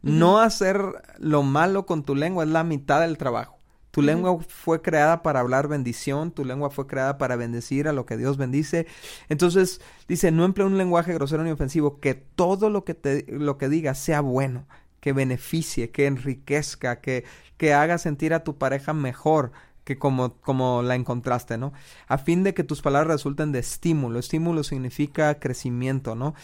No 0.00 0.38
hacer 0.38 0.80
lo 1.18 1.42
malo 1.42 1.86
con 1.86 2.04
tu 2.04 2.14
lengua 2.14 2.44
es 2.44 2.50
la 2.50 2.62
mitad 2.62 3.00
del 3.00 3.18
trabajo 3.18 3.61
Tu 3.92 4.00
lengua 4.00 4.38
fue 4.48 4.80
creada 4.80 5.22
para 5.22 5.40
hablar 5.40 5.68
bendición, 5.68 6.32
tu 6.32 6.46
lengua 6.46 6.70
fue 6.70 6.86
creada 6.86 7.18
para 7.18 7.36
bendecir 7.36 7.88
a 7.88 7.92
lo 7.92 8.06
que 8.06 8.16
Dios 8.16 8.38
bendice. 8.38 8.86
Entonces, 9.28 9.82
dice, 10.08 10.30
no 10.30 10.46
emplea 10.46 10.66
un 10.66 10.78
lenguaje 10.78 11.12
grosero 11.12 11.44
ni 11.44 11.50
ofensivo, 11.50 12.00
que 12.00 12.14
todo 12.14 12.70
lo 12.70 12.84
que 12.84 12.94
te 12.94 13.26
lo 13.28 13.58
que 13.58 13.68
digas 13.68 13.98
sea 13.98 14.22
bueno, 14.22 14.66
que 15.00 15.12
beneficie, 15.12 15.90
que 15.90 16.06
enriquezca, 16.06 17.00
que, 17.00 17.24
que 17.58 17.74
haga 17.74 17.98
sentir 17.98 18.32
a 18.32 18.44
tu 18.44 18.56
pareja 18.56 18.94
mejor 18.94 19.52
que 19.84 19.98
como, 19.98 20.34
como 20.36 20.82
la 20.82 20.94
encontraste, 20.94 21.58
¿no? 21.58 21.72
A 22.06 22.16
fin 22.16 22.44
de 22.44 22.54
que 22.54 22.64
tus 22.64 22.80
palabras 22.80 23.16
resulten 23.16 23.52
de 23.52 23.58
estímulo. 23.58 24.18
Estímulo 24.18 24.62
significa 24.62 25.38
crecimiento, 25.38 26.14
¿no? 26.14 26.34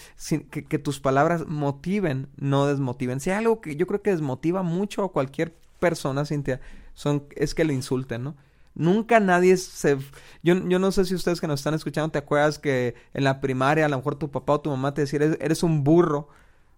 que, 0.50 0.64
que, 0.64 0.78
tus 0.78 1.00
palabras 1.00 1.46
motiven, 1.46 2.28
no 2.36 2.66
desmotiven. 2.66 3.20
Si 3.20 3.30
hay 3.30 3.36
algo 3.36 3.60
que 3.60 3.76
yo 3.76 3.86
creo 3.86 4.02
que 4.02 4.10
desmotiva 4.10 4.62
mucho 4.62 5.04
a 5.04 5.12
cualquier 5.12 5.54
persona, 5.78 6.24
Cintia, 6.24 6.60
son, 6.98 7.28
es 7.36 7.54
que 7.54 7.64
le 7.64 7.74
insulten, 7.74 8.24
¿no? 8.24 8.36
Nunca 8.74 9.20
nadie 9.20 9.56
se... 9.56 9.98
Yo, 10.42 10.56
yo 10.68 10.80
no 10.80 10.90
sé 10.90 11.04
si 11.04 11.14
ustedes 11.14 11.40
que 11.40 11.46
nos 11.46 11.60
están 11.60 11.74
escuchando 11.74 12.10
te 12.10 12.18
acuerdas 12.18 12.58
que 12.58 12.96
en 13.14 13.22
la 13.22 13.40
primaria 13.40 13.84
a 13.84 13.88
lo 13.88 13.98
mejor 13.98 14.16
tu 14.16 14.32
papá 14.32 14.54
o 14.54 14.60
tu 14.60 14.70
mamá 14.70 14.94
te 14.94 15.02
decía, 15.02 15.18
eres, 15.18 15.38
eres 15.40 15.62
un 15.62 15.84
burro 15.84 16.28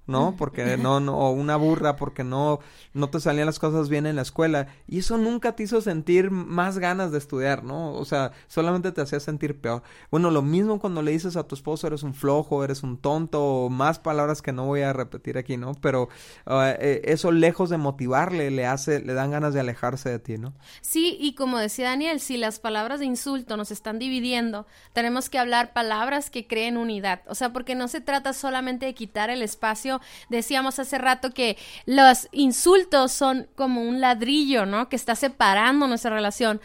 ¿no? 0.06 0.34
Porque 0.36 0.76
no, 0.76 1.00
no, 1.00 1.16
o 1.16 1.30
una 1.30 1.56
burra 1.56 1.96
porque 1.96 2.24
no, 2.24 2.60
no 2.94 3.10
te 3.10 3.20
salían 3.20 3.46
las 3.46 3.58
cosas 3.58 3.88
bien 3.88 4.06
en 4.06 4.16
la 4.16 4.22
escuela. 4.22 4.66
Y 4.88 4.98
eso 4.98 5.16
nunca 5.18 5.54
te 5.54 5.62
hizo 5.62 5.80
sentir 5.80 6.30
más 6.30 6.78
ganas 6.78 7.12
de 7.12 7.18
estudiar, 7.18 7.64
¿no? 7.64 7.92
O 7.92 8.04
sea, 8.04 8.32
solamente 8.48 8.92
te 8.92 9.00
hacía 9.00 9.20
sentir 9.20 9.60
peor. 9.60 9.82
Bueno, 10.10 10.30
lo 10.30 10.42
mismo 10.42 10.80
cuando 10.80 11.02
le 11.02 11.12
dices 11.12 11.36
a 11.36 11.44
tu 11.44 11.54
esposo 11.54 11.86
eres 11.86 12.02
un 12.02 12.14
flojo, 12.14 12.64
eres 12.64 12.82
un 12.82 12.98
tonto, 12.98 13.42
o 13.42 13.70
más 13.70 13.98
palabras 13.98 14.42
que 14.42 14.52
no 14.52 14.66
voy 14.66 14.82
a 14.82 14.92
repetir 14.92 15.38
aquí, 15.38 15.56
¿no? 15.56 15.74
Pero 15.74 16.08
ah, 16.46 16.74
eh, 16.78 17.02
eso 17.04 17.30
lejos 17.32 17.70
de 17.70 17.78
motivarle, 17.78 18.50
le 18.50 18.66
hace, 18.66 19.00
le 19.00 19.14
dan 19.14 19.30
ganas 19.30 19.54
de 19.54 19.60
alejarse 19.60 20.10
de 20.10 20.18
ti, 20.18 20.38
¿no? 20.38 20.52
Sí, 20.80 21.16
y 21.20 21.34
como 21.34 21.58
decía 21.58 21.88
Daniel, 21.88 22.20
si 22.20 22.36
las 22.36 22.58
palabras 22.58 23.00
de 23.00 23.06
insulto 23.06 23.56
nos 23.56 23.70
están 23.70 23.98
dividiendo, 23.98 24.66
tenemos 24.92 25.30
que 25.30 25.38
hablar 25.38 25.72
palabras 25.72 26.30
que 26.30 26.46
creen 26.46 26.76
unidad. 26.76 27.22
O 27.26 27.34
sea, 27.34 27.52
porque 27.52 27.74
no 27.74 27.88
se 27.88 28.00
trata 28.00 28.32
solamente 28.32 28.86
de 28.86 28.94
quitar 28.94 29.30
el 29.30 29.42
espacio 29.42 29.89
decíamos 30.28 30.78
hace 30.78 30.98
rato 30.98 31.30
que 31.30 31.56
los 31.86 32.28
insultos 32.30 33.10
son 33.12 33.48
como 33.56 33.82
un 33.82 34.00
ladrillo, 34.00 34.66
¿no? 34.66 34.88
Que 34.88 34.96
está 34.96 35.16
separando 35.16 35.88
nuestra 35.88 36.10
relación 36.10 36.60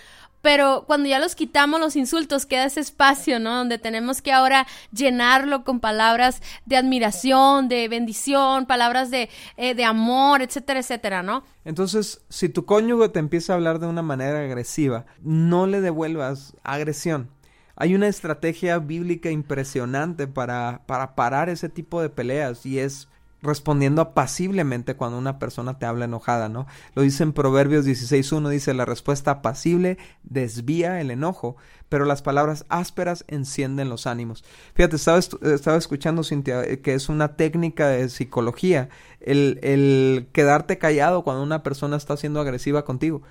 pero 0.46 0.84
cuando 0.86 1.10
ya 1.10 1.18
los 1.18 1.34
quitamos 1.34 1.80
los 1.80 1.96
insultos 1.96 2.46
queda 2.46 2.66
ese 2.66 2.80
espacio, 2.80 3.40
¿no? 3.40 3.56
Donde 3.56 3.80
tenemos 3.80 4.22
que 4.22 4.32
ahora 4.32 4.68
llenarlo 4.92 5.64
con 5.64 5.80
palabras 5.80 6.40
de 6.68 6.78
admiración, 6.78 7.68
de 7.68 7.88
bendición, 7.88 8.68
palabras 8.68 9.10
de, 9.10 9.28
eh, 9.58 9.74
de 9.74 9.84
amor, 9.84 10.44
etcétera, 10.44 10.82
etcétera, 10.82 11.24
¿no? 11.24 11.44
Entonces, 11.64 12.22
si 12.30 12.48
tu 12.48 12.64
cónyuge 12.64 13.10
te 13.10 13.18
empieza 13.18 13.54
a 13.54 13.56
hablar 13.56 13.80
de 13.80 13.88
una 13.88 14.04
manera 14.04 14.38
agresiva, 14.38 15.08
no 15.20 15.66
le 15.66 15.82
devuelvas 15.82 16.56
agresión. 16.62 17.32
Hay 17.76 17.96
una 17.96 18.08
estrategia 18.08 18.78
bíblica 18.78 19.32
impresionante 19.32 20.28
para, 20.28 20.84
para 20.86 21.16
parar 21.16 21.50
ese 21.50 21.70
tipo 21.70 22.04
de 22.04 22.10
peleas 22.10 22.68
y 22.68 22.78
es 22.78 23.10
respondiendo 23.42 24.02
apaciblemente 24.02 24.96
cuando 24.96 25.18
una 25.18 25.40
persona 25.40 25.78
te 25.78 25.86
habla 25.86 26.06
enojada, 26.06 26.50
¿no? 26.50 26.68
Lo 26.94 27.02
dice 27.02 27.24
en 27.24 27.34
Proverbios 27.34 27.86
16.1, 27.86 28.50
dice, 28.50 28.74
la 28.74 28.86
respuesta 28.86 29.32
apacible 29.32 29.98
desvía 30.24 31.00
el 31.02 31.12
enojo, 31.12 31.56
pero 31.90 32.06
las 32.06 32.22
palabras 32.22 32.66
ásperas 32.70 33.24
encienden 33.28 33.90
los 33.90 34.08
ánimos. 34.08 34.44
Fíjate, 34.74 34.96
estaba, 34.96 35.20
estaba 35.20 35.78
escuchando, 35.78 36.24
Cintia, 36.24 36.64
eh, 36.64 36.82
que 36.82 36.94
es 36.94 37.10
una 37.10 37.36
técnica 37.36 37.88
de 37.88 38.10
psicología, 38.10 38.90
el, 39.20 39.60
el 39.62 40.28
quedarte 40.32 40.78
callado 40.78 41.24
cuando 41.24 41.44
una 41.44 41.64
persona 41.64 41.98
está 41.98 42.18
siendo 42.18 42.40
agresiva 42.40 42.86
contigo 42.86 43.22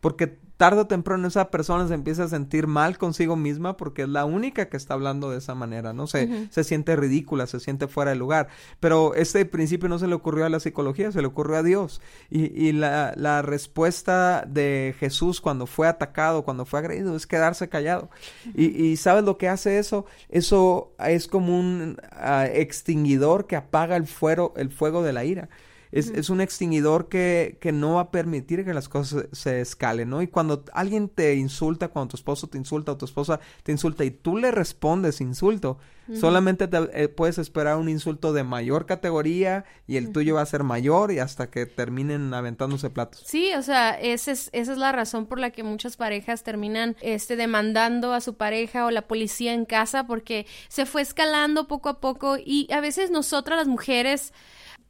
porque 0.00 0.38
tarde 0.60 0.82
o 0.82 0.86
temprano 0.86 1.26
esa 1.26 1.50
persona 1.50 1.88
se 1.88 1.94
empieza 1.94 2.24
a 2.24 2.28
sentir 2.28 2.66
mal 2.66 2.98
consigo 2.98 3.34
misma 3.34 3.78
porque 3.78 4.02
es 4.02 4.10
la 4.10 4.26
única 4.26 4.68
que 4.68 4.76
está 4.76 4.92
hablando 4.92 5.30
de 5.30 5.38
esa 5.38 5.54
manera, 5.54 5.94
¿no? 5.94 6.06
Se, 6.06 6.48
se 6.50 6.64
siente 6.64 6.96
ridícula, 6.96 7.46
se 7.46 7.60
siente 7.60 7.88
fuera 7.88 8.10
de 8.10 8.18
lugar. 8.18 8.48
Pero 8.78 9.14
este 9.14 9.46
principio 9.46 9.88
no 9.88 9.98
se 9.98 10.06
le 10.06 10.14
ocurrió 10.14 10.44
a 10.44 10.50
la 10.50 10.60
psicología, 10.60 11.12
se 11.12 11.22
le 11.22 11.28
ocurrió 11.28 11.56
a 11.56 11.62
Dios. 11.62 12.02
Y, 12.28 12.52
y 12.62 12.72
la, 12.72 13.14
la, 13.16 13.40
respuesta 13.40 14.44
de 14.46 14.94
Jesús 14.98 15.40
cuando 15.40 15.66
fue 15.66 15.88
atacado, 15.88 16.44
cuando 16.44 16.66
fue 16.66 16.80
agredido, 16.80 17.16
es 17.16 17.26
quedarse 17.26 17.70
callado. 17.70 18.10
y, 18.54 18.66
y, 18.66 18.98
¿sabes 18.98 19.24
lo 19.24 19.38
que 19.38 19.48
hace 19.48 19.78
eso? 19.78 20.04
Eso 20.28 20.92
es 20.98 21.26
como 21.26 21.58
un 21.58 21.96
uh, 22.12 22.42
extinguidor 22.52 23.46
que 23.46 23.56
apaga 23.56 23.96
el 23.96 24.06
fuego, 24.06 24.52
el 24.58 24.70
fuego 24.70 25.02
de 25.02 25.14
la 25.14 25.24
ira. 25.24 25.48
Es, 25.92 26.10
es 26.10 26.30
un 26.30 26.40
extinguidor 26.40 27.08
que, 27.08 27.58
que, 27.60 27.72
no 27.72 27.94
va 27.94 28.02
a 28.02 28.10
permitir 28.10 28.64
que 28.64 28.72
las 28.72 28.88
cosas 28.88 29.26
se, 29.32 29.60
escalen, 29.60 30.08
¿no? 30.10 30.22
Y 30.22 30.28
cuando 30.28 30.64
alguien 30.72 31.08
te 31.08 31.34
insulta, 31.34 31.88
cuando 31.88 32.10
tu 32.10 32.16
esposo 32.16 32.46
te 32.46 32.58
insulta 32.58 32.92
o 32.92 32.96
tu 32.96 33.04
esposa 33.04 33.40
te 33.62 33.72
insulta 33.72 34.04
y 34.04 34.10
tú 34.10 34.36
le 34.36 34.50
respondes 34.50 35.20
insulto, 35.20 35.78
solamente 36.14 36.68
te, 36.68 36.78
eh, 36.92 37.08
puedes 37.08 37.38
esperar 37.38 37.76
un 37.76 37.88
insulto 37.88 38.32
de 38.32 38.42
mayor 38.42 38.86
categoría 38.86 39.64
y 39.86 39.96
el 39.96 40.12
tuyo 40.12 40.36
va 40.36 40.42
a 40.42 40.46
ser 40.46 40.64
mayor 40.64 41.12
y 41.12 41.18
hasta 41.18 41.50
que 41.50 41.66
terminen 41.66 42.34
aventándose 42.34 42.90
platos. 42.90 43.22
Sí, 43.26 43.52
o 43.54 43.62
sea, 43.62 43.90
esa 43.90 44.32
es, 44.32 44.50
esa 44.52 44.72
es 44.72 44.78
la 44.78 44.92
razón 44.92 45.26
por 45.26 45.38
la 45.38 45.50
que 45.50 45.62
muchas 45.62 45.96
parejas 45.96 46.42
terminan 46.42 46.96
este, 47.00 47.36
demandando 47.36 48.12
a 48.12 48.20
su 48.20 48.34
pareja 48.34 48.86
o 48.86 48.90
la 48.90 49.02
policía 49.02 49.52
en 49.52 49.64
casa 49.64 50.06
porque 50.06 50.46
se 50.68 50.86
fue 50.86 51.02
escalando 51.02 51.68
poco 51.68 51.88
a 51.88 52.00
poco 52.00 52.36
y 52.38 52.68
a 52.72 52.80
veces 52.80 53.10
nosotras 53.10 53.58
las 53.58 53.68
mujeres 53.68 54.32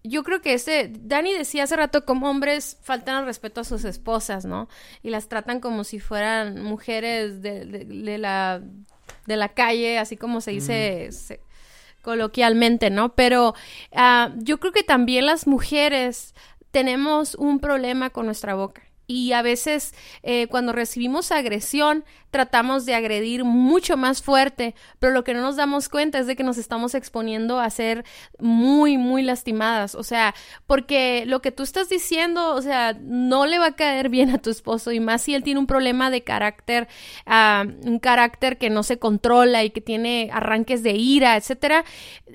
yo 0.03 0.23
creo 0.25 0.41
que 0.41 0.55
ese, 0.55 0.91
Dani 1.01 1.33
decía 1.33 1.65
hace 1.65 1.77
rato 1.77 2.05
como 2.05 2.31
hombres 2.31 2.79
faltan 2.83 3.17
al 3.17 3.27
respeto 3.27 3.61
a 3.61 3.65
sus 3.65 3.85
esposas, 3.85 4.45
¿no? 4.45 4.69
Y 5.03 5.11
las 5.11 5.29
tratan 5.29 5.61
como 5.61 5.85
si 5.85 6.01
fueran 6.01 6.63
mujeres 6.63 7.43
de, 7.43 7.65
de, 7.65 8.19
la, 8.19 8.63
de 9.27 9.37
la 9.37 9.51
calle, 9.51 9.99
así 9.99 10.17
como 10.17 10.41
se 10.41 10.53
dice 10.53 11.11
coloquialmente, 12.03 12.91
¿no? 12.91 13.15
Pero 13.15 13.55
uh, 13.93 14.33
yo 14.37 14.59
creo 14.59 14.73
que 14.73 14.83
también 14.83 15.27
las 15.27 15.47
mujeres 15.47 16.35
tenemos 16.71 17.35
un 17.35 17.61
problema 17.61 18.11
con 18.11 18.27
nuestra 18.27 18.55
boca. 18.55 18.83
Y 19.11 19.33
a 19.33 19.43
veces 19.43 19.93
eh, 20.23 20.47
cuando 20.47 20.73
recibimos 20.73 21.33
agresión 21.33 22.05
tratamos 22.31 22.87
de 22.87 22.95
agredir 22.95 23.43
mucho 23.43 23.97
más 23.97 24.23
fuerte, 24.23 24.77
pero 25.01 25.13
lo 25.13 25.25
que 25.25 25.35
no 25.35 25.41
nos 25.41 25.57
damos 25.57 25.89
cuenta 25.89 26.21
es 26.21 26.29
de 26.29 26.37
que 26.37 26.45
nos 26.45 26.59
estamos 26.59 26.95
exponiendo 26.95 27.59
a 27.59 27.69
ser 27.71 28.05
muy, 28.39 28.99
muy 28.99 29.25
lastimadas. 29.25 29.97
O 29.97 30.05
sea, 30.05 30.37
porque 30.69 31.25
lo 31.27 31.43
que 31.43 31.51
tú 31.51 31.65
estás 31.65 31.89
diciendo, 31.89 32.55
o 32.55 32.63
sea, 32.63 32.97
no 33.01 33.47
le 33.47 33.59
va 33.59 33.67
a 33.67 33.77
caer 33.77 34.11
bien 34.11 34.31
a 34.31 34.39
tu 34.39 34.51
esposo 34.51 34.93
y 34.93 35.01
más 35.01 35.23
si 35.23 35.35
él 35.35 35.43
tiene 35.43 35.59
un 35.59 35.67
problema 35.67 36.09
de 36.09 36.23
carácter, 36.23 36.87
uh, 37.27 37.69
un 37.89 37.99
carácter 37.99 38.59
que 38.59 38.71
no 38.71 38.85
se 38.85 39.01
controla 39.01 39.65
y 39.65 39.71
que 39.71 39.81
tiene 39.81 40.31
arranques 40.33 40.85
de 40.85 40.93
ira, 40.93 41.37
etcétera. 41.37 41.85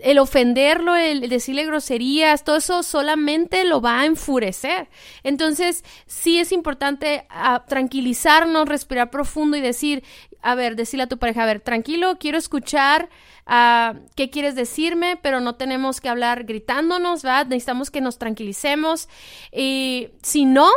El 0.04 0.20
ofenderlo, 0.20 0.98
el, 0.98 1.30
decirle 1.30 1.66
groserías, 1.66 2.44
todo 2.44 2.58
eso 2.58 2.84
solamente 2.84 3.64
lo 3.64 3.80
va 3.80 4.02
a 4.02 4.06
enfurecer. 4.06 4.90
Entonces, 5.24 5.86
sí 6.06 6.38
es 6.38 6.52
importante 6.52 6.65
uh, 6.74 7.68
tranquilizarnos, 7.68 8.68
respirar 8.68 9.10
profundo 9.10 9.58
y 9.58 9.62
decir, 9.62 10.04
a 10.42 10.56
ver, 10.56 10.76
decirle 10.76 11.04
a 11.04 11.08
tu 11.08 11.18
pareja, 11.18 11.44
a 11.44 11.46
ver, 11.46 11.60
tranquilo, 11.60 12.18
quiero 12.20 12.38
escuchar 12.38 13.10
uh, 13.48 13.98
qué 14.16 14.30
quieres 14.30 14.56
decirme, 14.56 15.18
pero 15.22 15.40
no 15.40 15.56
tenemos 15.56 16.02
que 16.02 16.10
hablar 16.10 16.44
gritándonos, 16.44 17.24
¿verdad? 17.24 17.48
Necesitamos 17.48 17.92
que 17.92 18.02
nos 18.02 18.18
tranquilicemos 18.18 19.10
y 19.52 20.10
si 20.22 20.46
no, 20.46 20.70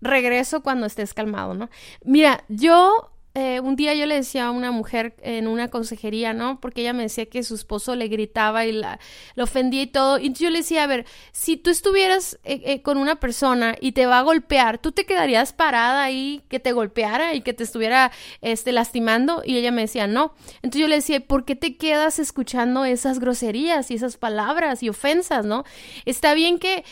regreso 0.00 0.62
cuando 0.62 0.86
estés 0.86 1.14
calmado, 1.14 1.54
¿no? 1.54 1.70
Mira, 2.04 2.44
yo 2.48 3.10
eh, 3.34 3.60
un 3.60 3.76
día 3.76 3.94
yo 3.94 4.06
le 4.06 4.16
decía 4.16 4.46
a 4.46 4.50
una 4.50 4.72
mujer 4.72 5.14
en 5.22 5.46
una 5.46 5.68
consejería, 5.68 6.32
¿no? 6.32 6.60
Porque 6.60 6.80
ella 6.80 6.92
me 6.92 7.04
decía 7.04 7.26
que 7.26 7.44
su 7.44 7.54
esposo 7.54 7.94
le 7.94 8.08
gritaba 8.08 8.66
y 8.66 8.72
la, 8.72 8.98
ofendía 9.38 9.82
y 9.82 9.86
todo. 9.86 10.18
Y 10.18 10.32
yo 10.32 10.50
le 10.50 10.58
decía, 10.58 10.82
a 10.82 10.86
ver, 10.88 11.06
si 11.30 11.56
tú 11.56 11.70
estuvieras 11.70 12.40
eh, 12.42 12.60
eh, 12.64 12.82
con 12.82 12.98
una 12.98 13.20
persona 13.20 13.76
y 13.80 13.92
te 13.92 14.06
va 14.06 14.18
a 14.18 14.22
golpear, 14.22 14.78
¿tú 14.78 14.90
te 14.90 15.06
quedarías 15.06 15.52
parada 15.52 16.02
ahí 16.02 16.42
que 16.48 16.58
te 16.58 16.72
golpeara 16.72 17.34
y 17.34 17.42
que 17.42 17.52
te 17.52 17.62
estuviera 17.62 18.10
este, 18.40 18.72
lastimando? 18.72 19.42
Y 19.44 19.56
ella 19.56 19.70
me 19.70 19.82
decía, 19.82 20.08
no. 20.08 20.34
Entonces 20.56 20.80
yo 20.80 20.88
le 20.88 20.96
decía, 20.96 21.20
¿por 21.20 21.44
qué 21.44 21.54
te 21.54 21.76
quedas 21.76 22.18
escuchando 22.18 22.84
esas 22.84 23.20
groserías 23.20 23.92
y 23.92 23.94
esas 23.94 24.16
palabras 24.16 24.82
y 24.82 24.88
ofensas, 24.88 25.46
¿no? 25.46 25.64
Está 26.04 26.34
bien 26.34 26.58
que 26.58 26.84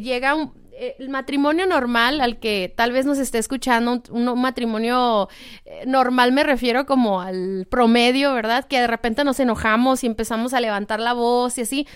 llega 0.00 0.34
un 0.34 0.61
el 0.78 1.08
matrimonio 1.08 1.66
normal 1.66 2.20
al 2.20 2.38
que 2.38 2.72
tal 2.74 2.92
vez 2.92 3.06
nos 3.06 3.18
esté 3.18 3.38
escuchando, 3.38 4.02
un, 4.10 4.40
matrimonio 4.40 5.28
eh, 5.64 5.84
normal 5.86 6.32
me 6.32 6.44
refiero 6.44 6.86
como 6.86 7.20
al 7.20 7.66
promedio, 7.70 8.32
¿verdad? 8.34 8.66
Que 8.66 8.80
de 8.80 8.86
repente 8.86 9.24
nos 9.24 9.40
enojamos 9.40 10.02
y 10.04 10.06
empezamos 10.06 10.54
a 10.54 10.60
levantar 10.60 11.00
la 11.00 11.12
voz 11.12 11.58
y 11.58 11.62
así. 11.62 11.86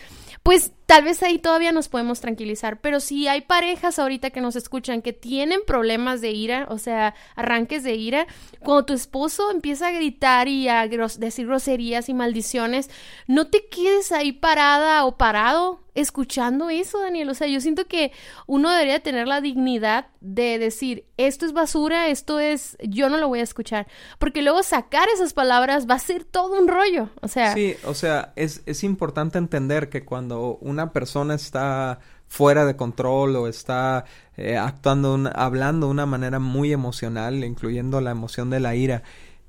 Pues 0.42 0.72
tal 0.86 1.02
vez 1.02 1.24
ahí 1.24 1.38
todavía 1.38 1.72
nos 1.72 1.88
podemos 1.88 2.20
tranquilizar, 2.20 2.80
pero 2.80 3.00
si 3.00 3.26
hay 3.26 3.40
parejas 3.40 3.98
ahorita 3.98 4.30
que 4.30 4.40
nos 4.40 4.54
escuchan 4.54 5.02
que 5.02 5.12
tienen 5.12 5.58
problemas 5.66 6.20
de 6.20 6.30
ira, 6.30 6.68
o 6.70 6.78
sea, 6.78 7.16
arranques 7.34 7.82
de 7.82 7.96
ira, 7.96 8.28
cuando 8.60 8.84
tu 8.84 8.92
esposo 8.92 9.50
empieza 9.50 9.88
a 9.88 9.90
gritar 9.90 10.46
y 10.46 10.68
a 10.68 10.86
decir 10.86 11.48
groserías 11.48 12.08
y 12.08 12.14
maldiciones, 12.14 12.90
no 13.26 13.48
te 13.48 13.66
quedes 13.66 14.12
ahí 14.12 14.30
parada 14.30 15.04
o 15.04 15.16
parado 15.16 15.80
escuchando 15.96 16.70
eso, 16.70 17.00
Daniel. 17.00 17.28
O 17.30 17.34
sea, 17.34 17.48
yo 17.48 17.60
siento 17.60 17.86
que 17.86 18.12
uno 18.46 18.70
debería 18.70 19.00
tener 19.00 19.26
la 19.26 19.40
dignidad 19.40 20.06
de 20.20 20.58
decir, 20.58 21.04
esto 21.16 21.46
es 21.46 21.52
basura, 21.52 22.08
esto 22.08 22.38
es, 22.38 22.76
yo 22.82 23.08
no 23.08 23.16
lo 23.18 23.28
voy 23.28 23.40
a 23.40 23.42
escuchar. 23.42 23.86
Porque 24.18 24.42
luego 24.42 24.62
sacar 24.62 25.08
esas 25.14 25.32
palabras 25.32 25.86
va 25.88 25.94
a 25.94 25.98
ser 25.98 26.24
todo 26.24 26.58
un 26.58 26.68
rollo. 26.68 27.10
O 27.22 27.28
sea. 27.28 27.54
Sí, 27.54 27.74
o 27.84 27.94
sea, 27.94 28.32
es, 28.36 28.62
es 28.66 28.84
importante 28.84 29.38
entender 29.38 29.88
que 29.88 30.04
cuando 30.04 30.58
una 30.60 30.92
persona 30.92 31.34
está 31.34 31.98
fuera 32.28 32.64
de 32.64 32.76
control 32.76 33.36
o 33.36 33.48
está 33.48 34.04
eh, 34.36 34.56
actuando, 34.56 35.30
hablando 35.34 35.86
de 35.86 35.92
una 35.92 36.06
manera 36.06 36.38
muy 36.38 36.72
emocional, 36.72 37.44
incluyendo 37.44 38.00
la 38.00 38.10
emoción 38.10 38.50
de 38.50 38.60
la 38.60 38.74
ira, 38.74 39.02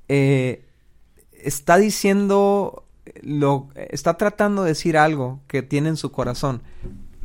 eh, 0.08 0.64
está 1.32 1.76
diciendo 1.76 2.87
lo 3.22 3.68
está 3.74 4.16
tratando 4.16 4.62
de 4.62 4.70
decir 4.70 4.96
algo 4.96 5.40
que 5.46 5.62
tiene 5.62 5.90
en 5.90 5.96
su 5.96 6.12
corazón, 6.12 6.62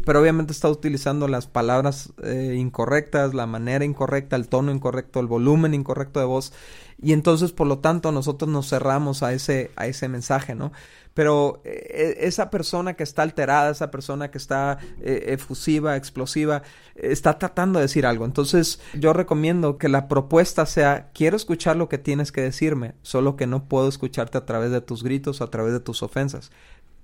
pero 0.05 0.19
obviamente 0.19 0.51
está 0.51 0.69
utilizando 0.69 1.27
las 1.27 1.47
palabras 1.47 2.13
eh, 2.23 2.55
incorrectas, 2.57 3.33
la 3.33 3.45
manera 3.45 3.85
incorrecta, 3.85 4.35
el 4.35 4.47
tono 4.47 4.71
incorrecto, 4.71 5.19
el 5.19 5.27
volumen 5.27 5.73
incorrecto 5.73 6.19
de 6.19 6.25
voz 6.25 6.53
y 7.01 7.13
entonces 7.13 7.51
por 7.51 7.67
lo 7.67 7.79
tanto 7.79 8.11
nosotros 8.11 8.49
nos 8.49 8.69
cerramos 8.69 9.23
a 9.23 9.33
ese 9.33 9.71
a 9.75 9.87
ese 9.87 10.07
mensaje, 10.07 10.55
¿no? 10.55 10.71
Pero 11.13 11.61
eh, 11.63 12.17
esa 12.21 12.49
persona 12.49 12.95
que 12.95 13.03
está 13.03 13.21
alterada, 13.21 13.71
esa 13.71 13.91
persona 13.91 14.31
que 14.31 14.37
está 14.37 14.79
eh, 15.01 15.25
efusiva, 15.27 15.95
explosiva, 15.95 16.63
está 16.95 17.37
tratando 17.37 17.79
de 17.79 17.85
decir 17.85 18.05
algo. 18.05 18.25
Entonces 18.25 18.79
yo 18.93 19.13
recomiendo 19.13 19.77
que 19.77 19.89
la 19.89 20.07
propuesta 20.07 20.65
sea, 20.65 21.09
quiero 21.13 21.35
escuchar 21.35 21.75
lo 21.75 21.89
que 21.89 21.97
tienes 21.97 22.31
que 22.31 22.41
decirme, 22.41 22.95
solo 23.01 23.35
que 23.35 23.47
no 23.47 23.67
puedo 23.67 23.87
escucharte 23.87 24.37
a 24.37 24.45
través 24.45 24.71
de 24.71 24.81
tus 24.81 25.03
gritos 25.03 25.41
a 25.41 25.47
través 25.47 25.73
de 25.73 25.79
tus 25.79 26.03
ofensas 26.03 26.51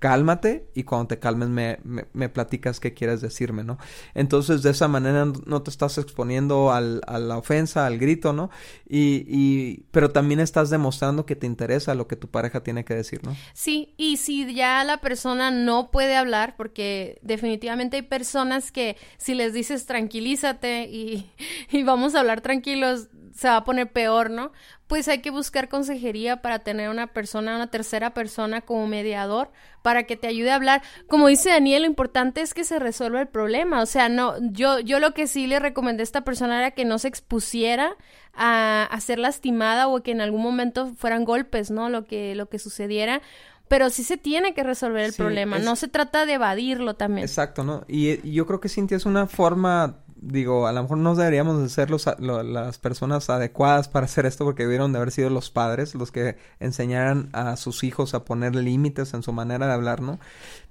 cálmate 0.00 0.66
y 0.74 0.84
cuando 0.84 1.08
te 1.08 1.18
calmes 1.18 1.50
me, 1.50 1.78
me, 1.84 2.28
platicas 2.30 2.80
qué 2.80 2.94
quieres 2.94 3.20
decirme, 3.20 3.62
¿no? 3.62 3.78
Entonces 4.14 4.62
de 4.62 4.70
esa 4.70 4.88
manera 4.88 5.26
no 5.44 5.62
te 5.62 5.70
estás 5.70 5.98
exponiendo 5.98 6.72
al, 6.72 7.02
a 7.06 7.18
la 7.18 7.36
ofensa, 7.36 7.86
al 7.86 7.98
grito, 7.98 8.32
¿no? 8.32 8.50
Y, 8.88 9.24
y, 9.28 9.84
pero 9.90 10.10
también 10.10 10.40
estás 10.40 10.70
demostrando 10.70 11.26
que 11.26 11.36
te 11.36 11.46
interesa 11.46 11.94
lo 11.94 12.08
que 12.08 12.16
tu 12.16 12.28
pareja 12.28 12.62
tiene 12.62 12.84
que 12.84 12.94
decir, 12.94 13.22
¿no? 13.24 13.36
Sí, 13.52 13.94
y 13.98 14.16
si 14.16 14.52
ya 14.54 14.82
la 14.84 14.96
persona 15.02 15.50
no 15.50 15.90
puede 15.90 16.16
hablar, 16.16 16.56
porque 16.56 17.18
definitivamente 17.20 17.96
hay 17.98 18.02
personas 18.02 18.72
que 18.72 18.96
si 19.18 19.34
les 19.34 19.52
dices 19.52 19.84
tranquilízate 19.84 20.84
y, 20.84 21.30
y 21.70 21.82
vamos 21.82 22.14
a 22.14 22.20
hablar 22.20 22.40
tranquilos, 22.40 23.08
se 23.40 23.48
va 23.48 23.56
a 23.56 23.64
poner 23.64 23.90
peor, 23.90 24.28
¿no? 24.28 24.52
Pues 24.86 25.08
hay 25.08 25.22
que 25.22 25.30
buscar 25.30 25.70
consejería 25.70 26.42
para 26.42 26.58
tener 26.58 26.90
una 26.90 27.06
persona, 27.06 27.56
una 27.56 27.68
tercera 27.68 28.12
persona 28.12 28.60
como 28.60 28.86
mediador 28.86 29.50
para 29.80 30.02
que 30.02 30.18
te 30.18 30.26
ayude 30.26 30.50
a 30.50 30.56
hablar. 30.56 30.82
Como 31.08 31.26
dice 31.26 31.48
Daniel, 31.48 31.82
lo 31.82 31.88
importante 31.88 32.42
es 32.42 32.52
que 32.52 32.64
se 32.64 32.78
resuelva 32.78 33.18
el 33.18 33.28
problema. 33.28 33.80
O 33.80 33.86
sea, 33.86 34.10
no, 34.10 34.34
yo, 34.52 34.78
yo 34.80 34.98
lo 34.98 35.14
que 35.14 35.26
sí 35.26 35.46
le 35.46 35.58
recomendé 35.58 36.02
a 36.02 36.04
esta 36.04 36.20
persona 36.20 36.58
era 36.58 36.72
que 36.72 36.84
no 36.84 36.98
se 36.98 37.08
expusiera 37.08 37.96
a, 38.34 38.82
a 38.84 39.00
ser 39.00 39.18
lastimada 39.18 39.88
o 39.88 40.02
que 40.02 40.10
en 40.10 40.20
algún 40.20 40.42
momento 40.42 40.92
fueran 40.94 41.24
golpes, 41.24 41.70
¿no? 41.70 41.88
Lo 41.88 42.04
que, 42.04 42.34
lo 42.34 42.50
que 42.50 42.58
sucediera 42.58 43.22
pero 43.68 43.88
sí 43.88 44.02
se 44.02 44.16
tiene 44.16 44.52
que 44.52 44.64
resolver 44.64 45.04
el 45.04 45.12
problema, 45.12 45.60
no 45.60 45.76
se 45.76 45.86
trata 45.86 46.26
de 46.26 46.32
evadirlo 46.32 46.94
también. 46.94 47.24
Exacto, 47.24 47.62
¿no? 47.62 47.84
Y, 47.86 48.28
y, 48.28 48.32
yo 48.32 48.44
creo 48.44 48.58
que 48.58 48.68
Cintia 48.68 48.96
es 48.96 49.06
una 49.06 49.28
forma 49.28 50.00
digo, 50.22 50.66
a 50.66 50.72
lo 50.72 50.82
mejor 50.82 50.98
no 50.98 51.14
deberíamos 51.14 51.62
de 51.62 51.68
ser 51.70 51.90
los, 51.90 52.06
las 52.18 52.78
personas 52.78 53.30
adecuadas 53.30 53.88
para 53.88 54.04
hacer 54.04 54.26
esto 54.26 54.44
porque 54.44 54.64
debieron 54.64 54.92
de 54.92 54.98
haber 54.98 55.12
sido 55.12 55.30
los 55.30 55.50
padres 55.50 55.94
los 55.94 56.12
que 56.12 56.36
enseñaran 56.60 57.30
a 57.32 57.56
sus 57.56 57.84
hijos 57.84 58.12
a 58.12 58.24
poner 58.24 58.54
límites 58.54 59.14
en 59.14 59.22
su 59.22 59.32
manera 59.32 59.66
de 59.66 59.72
hablar, 59.72 60.02
¿no? 60.02 60.18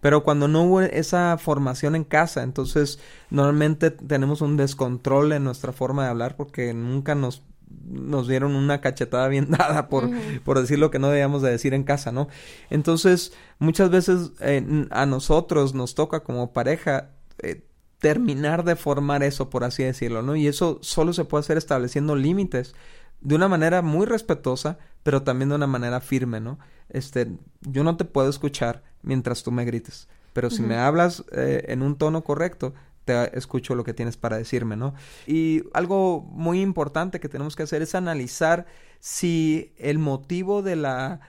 Pero 0.02 0.24
cuando 0.24 0.48
no 0.48 0.64
hubo 0.64 0.82
esa 0.82 1.38
formación 1.38 1.96
en 1.96 2.04
casa, 2.04 2.44
entonces 2.44 3.00
normalmente 3.32 3.92
tenemos 3.92 4.42
un 4.42 4.56
descontrol 4.56 5.32
en 5.34 5.44
nuestra 5.44 5.74
forma 5.74 6.04
de 6.04 6.10
hablar 6.10 6.36
porque 6.36 6.74
nunca 6.74 7.16
nos 7.16 7.44
nos 7.86 8.28
dieron 8.28 8.56
una 8.56 8.82
cachetada 8.82 9.28
bien 9.28 9.48
dada 9.50 9.90
por, 9.90 10.10
por 10.44 10.60
decir 10.60 10.80
lo 10.80 10.90
que 10.90 11.00
no 11.00 11.10
debíamos 11.10 11.42
de 11.42 11.52
decir 11.52 11.74
en 11.74 11.84
casa, 11.84 12.12
¿no? 12.12 12.28
Entonces, 12.70 13.32
muchas 13.60 13.90
veces 13.92 14.32
eh, 14.42 14.88
a 14.90 15.06
nosotros 15.06 15.76
nos 15.76 15.94
toca 15.94 16.22
como 16.22 16.52
pareja 16.52 17.12
eh, 17.42 17.69
terminar 18.00 18.64
de 18.64 18.76
formar 18.76 19.24
eso, 19.24 19.50
por 19.50 19.64
así 19.64 19.84
decirlo, 19.84 20.22
¿no? 20.22 20.36
Y 20.36 20.48
eso 20.48 20.80
solo 20.82 21.14
se 21.14 21.26
puede 21.26 21.42
hacer 21.42 21.58
estableciendo 21.58 22.16
límites 22.16 22.74
de 23.22 23.36
una 23.36 23.50
manera 23.50 23.82
muy 23.82 24.06
respetuosa, 24.06 24.80
pero 25.04 25.24
también 25.24 25.50
de 25.50 25.56
una 25.56 25.68
manera 25.68 26.00
firme, 26.00 26.40
¿no? 26.40 26.60
Este, 26.90 27.32
yo 27.62 27.84
no 27.84 27.98
te 27.98 28.06
puedo 28.06 28.30
escuchar 28.30 28.84
mientras 29.02 29.44
tú 29.44 29.52
me 29.52 29.66
grites, 29.66 30.08
pero 30.34 30.50
si 30.50 30.62
me 30.62 30.78
hablas 30.78 31.26
eh, 31.34 31.66
en 31.68 31.82
un 31.82 31.98
tono 31.98 32.24
correcto, 32.24 32.74
te 33.04 33.38
escucho 33.38 33.76
lo 33.76 33.84
que 33.84 33.94
tienes 33.94 34.18
para 34.18 34.38
decirme, 34.38 34.78
¿no? 34.78 34.94
Y 35.28 35.64
algo 35.74 36.22
muy 36.22 36.62
importante 36.62 37.20
que 37.20 37.30
tenemos 37.30 37.56
que 37.56 37.64
hacer 37.64 37.82
es 37.82 37.96
analizar 37.96 38.66
si 39.00 39.74
el 39.78 40.00
motivo 40.00 40.62
de 40.62 40.76
la 40.76 41.20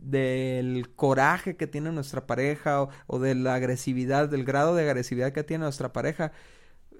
del 0.00 0.90
coraje 0.94 1.56
que 1.56 1.66
tiene 1.66 1.92
nuestra 1.92 2.26
pareja 2.26 2.88
o, 3.06 3.18
de 3.18 3.34
la 3.34 3.54
agresividad, 3.54 4.28
del 4.28 4.44
grado 4.44 4.74
de 4.74 4.88
agresividad 4.88 5.32
que 5.32 5.44
tiene 5.44 5.64
nuestra 5.64 5.92
pareja, 5.92 6.32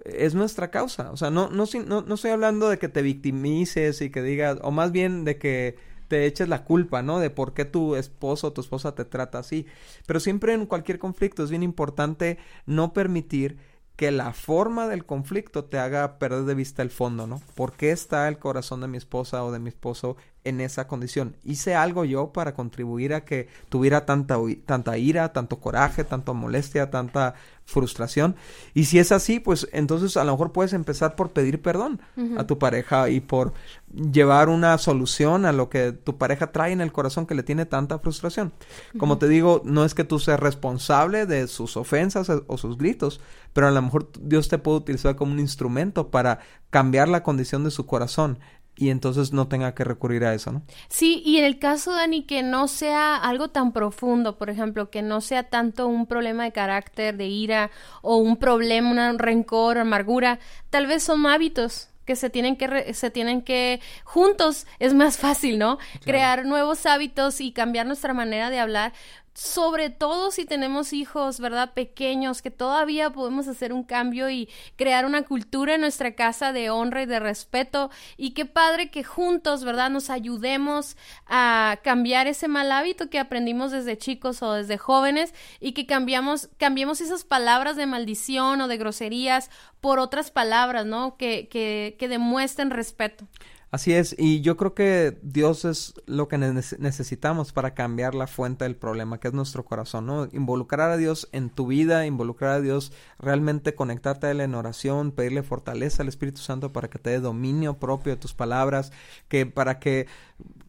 es 0.05 0.35
nuestra 0.35 0.71
causa. 0.71 1.11
O 1.11 1.17
sea, 1.17 1.31
no, 1.31 1.51
no, 1.51 1.65
no, 1.87 2.03
no 2.03 2.15
estoy 2.15 2.31
hablando 2.31 2.69
de 2.69 2.79
que 2.79 2.89
te 2.89 3.03
victimices 3.03 4.01
y 4.01 4.11
que 4.11 4.23
digas, 4.23 4.59
o 4.63 4.71
más 4.71 4.93
bien 4.93 5.25
de 5.25 5.39
que 5.39 5.77
te 6.09 6.27
eches 6.27 6.49
la 6.49 6.65
culpa, 6.65 7.03
¿no? 7.03 7.21
De 7.21 7.31
por 7.31 7.55
qué 7.55 7.65
tu 7.65 7.95
esposo 7.95 8.49
o 8.49 8.53
tu 8.53 8.61
esposa 8.61 8.95
te 8.95 9.05
trata 9.05 9.39
así. 9.39 9.67
Pero 10.07 10.19
siempre 10.19 10.55
en 10.55 10.67
cualquier 10.67 10.99
conflicto 10.99 11.45
es 11.45 11.51
bien 11.51 11.63
importante 11.63 12.39
no 12.67 12.93
permitir 12.93 13.59
que 13.95 14.11
la 14.11 14.33
forma 14.33 14.89
del 14.89 15.05
conflicto 15.05 15.67
te 15.67 15.79
haga 15.79 16.19
perder 16.19 16.45
de 16.45 16.55
vista 16.55 16.83
el 16.83 16.91
fondo, 16.91 17.27
¿no? 17.27 17.41
¿Por 17.55 17.75
qué 17.75 17.93
está 17.93 18.27
el 18.29 18.39
corazón 18.39 18.81
de 18.81 18.89
mi 18.89 18.97
esposa 18.97 19.45
o 19.45 19.53
de 19.53 19.59
mi 19.59 19.69
esposo 19.69 20.17
en 20.45 20.61
esa 20.61 20.87
condición. 20.87 21.37
Hice 21.45 21.75
algo 21.75 22.05
yo 22.05 22.33
para 22.33 22.55
contribuir 22.55 23.15
a 23.15 23.25
que 23.25 23.49
tuviera 23.69 24.07
tanta, 24.07 24.39
tanta 24.67 24.99
ira, 24.99 25.33
tanto 25.33 25.61
coraje, 25.61 26.05
tanta 26.05 26.33
molestia, 26.33 26.91
tanta 26.91 27.35
frustración. 27.65 28.37
Y 28.75 28.85
si 28.85 28.99
es 28.99 29.13
así, 29.13 29.41
pues 29.41 29.69
entonces 29.73 30.17
a 30.17 30.25
lo 30.25 30.33
mejor 30.33 30.53
puedes 30.53 30.73
empezar 30.73 31.15
por 31.15 31.31
pedir 31.31 31.63
perdón 31.63 32.01
a 32.37 32.45
tu 32.47 32.59
pareja 32.59 33.09
y 33.09 33.21
por 33.21 33.53
llevar 33.95 34.49
una 34.49 34.77
solución 34.79 35.47
a 35.47 35.53
lo 35.53 35.69
que 35.69 35.93
tu 35.93 36.19
pareja 36.19 36.53
trae 36.53 36.73
en 36.73 36.81
el 36.81 36.93
corazón 36.93 37.27
que 37.27 37.35
le 37.35 37.43
tiene 37.43 37.67
tanta 37.67 37.99
frustración. 37.99 38.53
Como 38.99 39.19
te 39.19 39.29
digo, 39.29 39.63
no 39.65 39.85
es 39.85 39.95
que 39.95 40.05
tú 40.05 40.19
seas 40.19 40.41
responsable 40.41 41.27
de 41.27 41.47
sus 41.47 41.77
ofensas 41.77 42.31
o 42.47 42.59
sus 42.59 42.77
gritos, 42.77 43.21
pero 43.53 43.69
a 43.69 43.71
lo 43.71 43.83
mejor 43.83 44.11
Dios 44.21 44.49
te 44.49 44.59
puede 44.59 44.79
utilizar 44.79 45.17
como 45.17 45.33
un 45.33 45.41
instrumento 45.41 46.11
para 46.11 46.41
cambiar 46.71 47.09
la 47.09 47.23
condición 47.23 47.65
de 47.65 47.71
su 47.71 47.87
corazón 47.87 48.39
y 48.81 48.89
entonces 48.89 49.35
no 49.35 49.47
tenga 49.47 49.75
que 49.75 49.85
recurrir 49.85 50.25
a 50.25 50.33
eso, 50.33 50.53
¿no? 50.53 50.63
Sí, 50.89 51.23
y 51.23 51.37
en 51.37 51.45
el 51.45 51.59
caso, 51.59 51.93
Dani, 51.93 52.23
que 52.23 52.43
no 52.43 52.67
sea 52.67 53.15
algo 53.15 53.49
tan 53.49 53.73
profundo, 53.73 54.39
por 54.39 54.49
ejemplo, 54.49 54.89
que 54.89 55.03
no 55.03 55.21
sea 55.21 55.43
tanto 55.43 55.87
un 55.87 56.07
problema 56.07 56.45
de 56.45 56.53
carácter, 56.53 57.19
de 57.19 57.27
ira, 57.27 57.71
o 58.01 58.17
un 58.17 58.39
problema, 58.39 59.11
un 59.11 59.19
rencor, 59.19 59.77
amargura, 59.77 60.39
tal 60.71 60.87
vez 60.87 61.03
son 61.03 61.27
hábitos 61.27 61.91
que 62.07 62.17
se 62.17 62.31
tienen 62.31 62.57
que 62.57 62.95
se 62.95 63.11
tienen 63.11 63.43
que 63.43 63.81
juntos 64.03 64.67
es 64.79 64.95
más 64.95 65.19
fácil, 65.19 65.59
¿no? 65.59 65.79
Crear 66.03 66.47
nuevos 66.47 66.87
hábitos 66.87 67.41
y 67.41 67.53
cambiar 67.53 67.87
nuestra 67.87 68.15
manera 68.15 68.51
de 68.51 68.59
hablar, 68.59 68.95
sobre 69.41 69.89
todo 69.89 70.31
si 70.31 70.45
tenemos 70.45 70.93
hijos, 70.93 71.41
¿verdad? 71.41 71.73
Pequeños, 71.73 72.43
que 72.43 72.51
todavía 72.51 73.09
podemos 73.09 73.49
hacer 73.49 73.73
un 73.73 73.85
cambio 73.85 74.29
y 74.29 74.51
crear 74.77 75.07
una 75.07 75.23
cultura 75.23 75.77
en 75.77 75.81
nuestra 75.81 76.15
casa 76.15 76.53
de 76.53 76.69
honra 76.69 77.05
y 77.05 77.07
de 77.07 77.21
respeto. 77.21 77.91
Y 78.19 78.33
qué 78.33 78.45
padre 78.45 78.91
que 78.91 79.03
juntos, 79.03 79.65
¿verdad? 79.65 79.89
Nos 79.89 80.11
ayudemos 80.11 80.99
a 81.27 81.79
cambiar 81.83 82.27
ese 82.27 82.49
mal 82.49 82.71
hábito 82.71 83.09
que 83.09 83.19
aprendimos 83.19 83.71
desde 83.71 83.97
chicos 83.97 84.43
o 84.43 84.53
desde 84.53 84.77
jóvenes 84.77 85.33
y 85.59 85.73
que 85.73 85.87
cambiamos, 85.87 86.51
cambiemos 86.59 87.01
esas 87.01 87.25
palabras 87.25 87.77
de 87.77 87.87
maldición 87.87 88.61
o 88.61 88.69
de 88.69 88.77
groserías 88.77 89.49
por 89.81 90.01
otras 90.01 90.31
palabras, 90.31 90.85
¿no? 90.85 91.17
Que, 91.17 91.49
que, 91.49 91.97
que 91.99 92.09
demuestren 92.09 92.69
respeto. 92.69 93.27
Así 93.73 93.93
es, 93.93 94.17
y 94.19 94.41
yo 94.41 94.57
creo 94.57 94.75
que 94.75 95.17
Dios 95.23 95.65
es 95.65 95.95
lo 96.07 96.27
que 96.27 96.39
necesitamos 96.39 97.53
para 97.53 97.73
cambiar 97.73 98.17
la 98.17 98.27
fuente 98.27 98.65
del 98.65 98.75
problema, 98.75 99.21
que 99.21 99.29
es 99.29 99.35
nuestro 99.35 99.65
corazón, 99.65 100.07
¿no? 100.07 100.29
Involucrar 100.33 100.91
a 100.91 100.97
Dios 100.97 101.29
en 101.31 101.51
tu 101.51 101.69
vida, 101.69 102.05
involucrar 102.05 102.51
a 102.51 102.61
Dios, 102.61 102.93
realmente 103.21 103.77
conectarte 103.77 104.27
a 104.27 104.33
Él 104.33 104.41
en 104.41 104.57
oración, 104.57 105.13
pedirle 105.13 105.45
fortaleza 105.45 106.03
al 106.03 106.09
Espíritu 106.09 106.41
Santo 106.41 106.73
para 106.73 106.91
que 106.91 106.99
te 106.99 107.11
dé 107.11 107.21
dominio 107.21 107.79
propio 107.79 108.13
de 108.13 108.21
tus 108.21 108.35
palabras, 108.35 108.91
que 109.29 109.47
para 109.47 109.79
que 109.79 110.09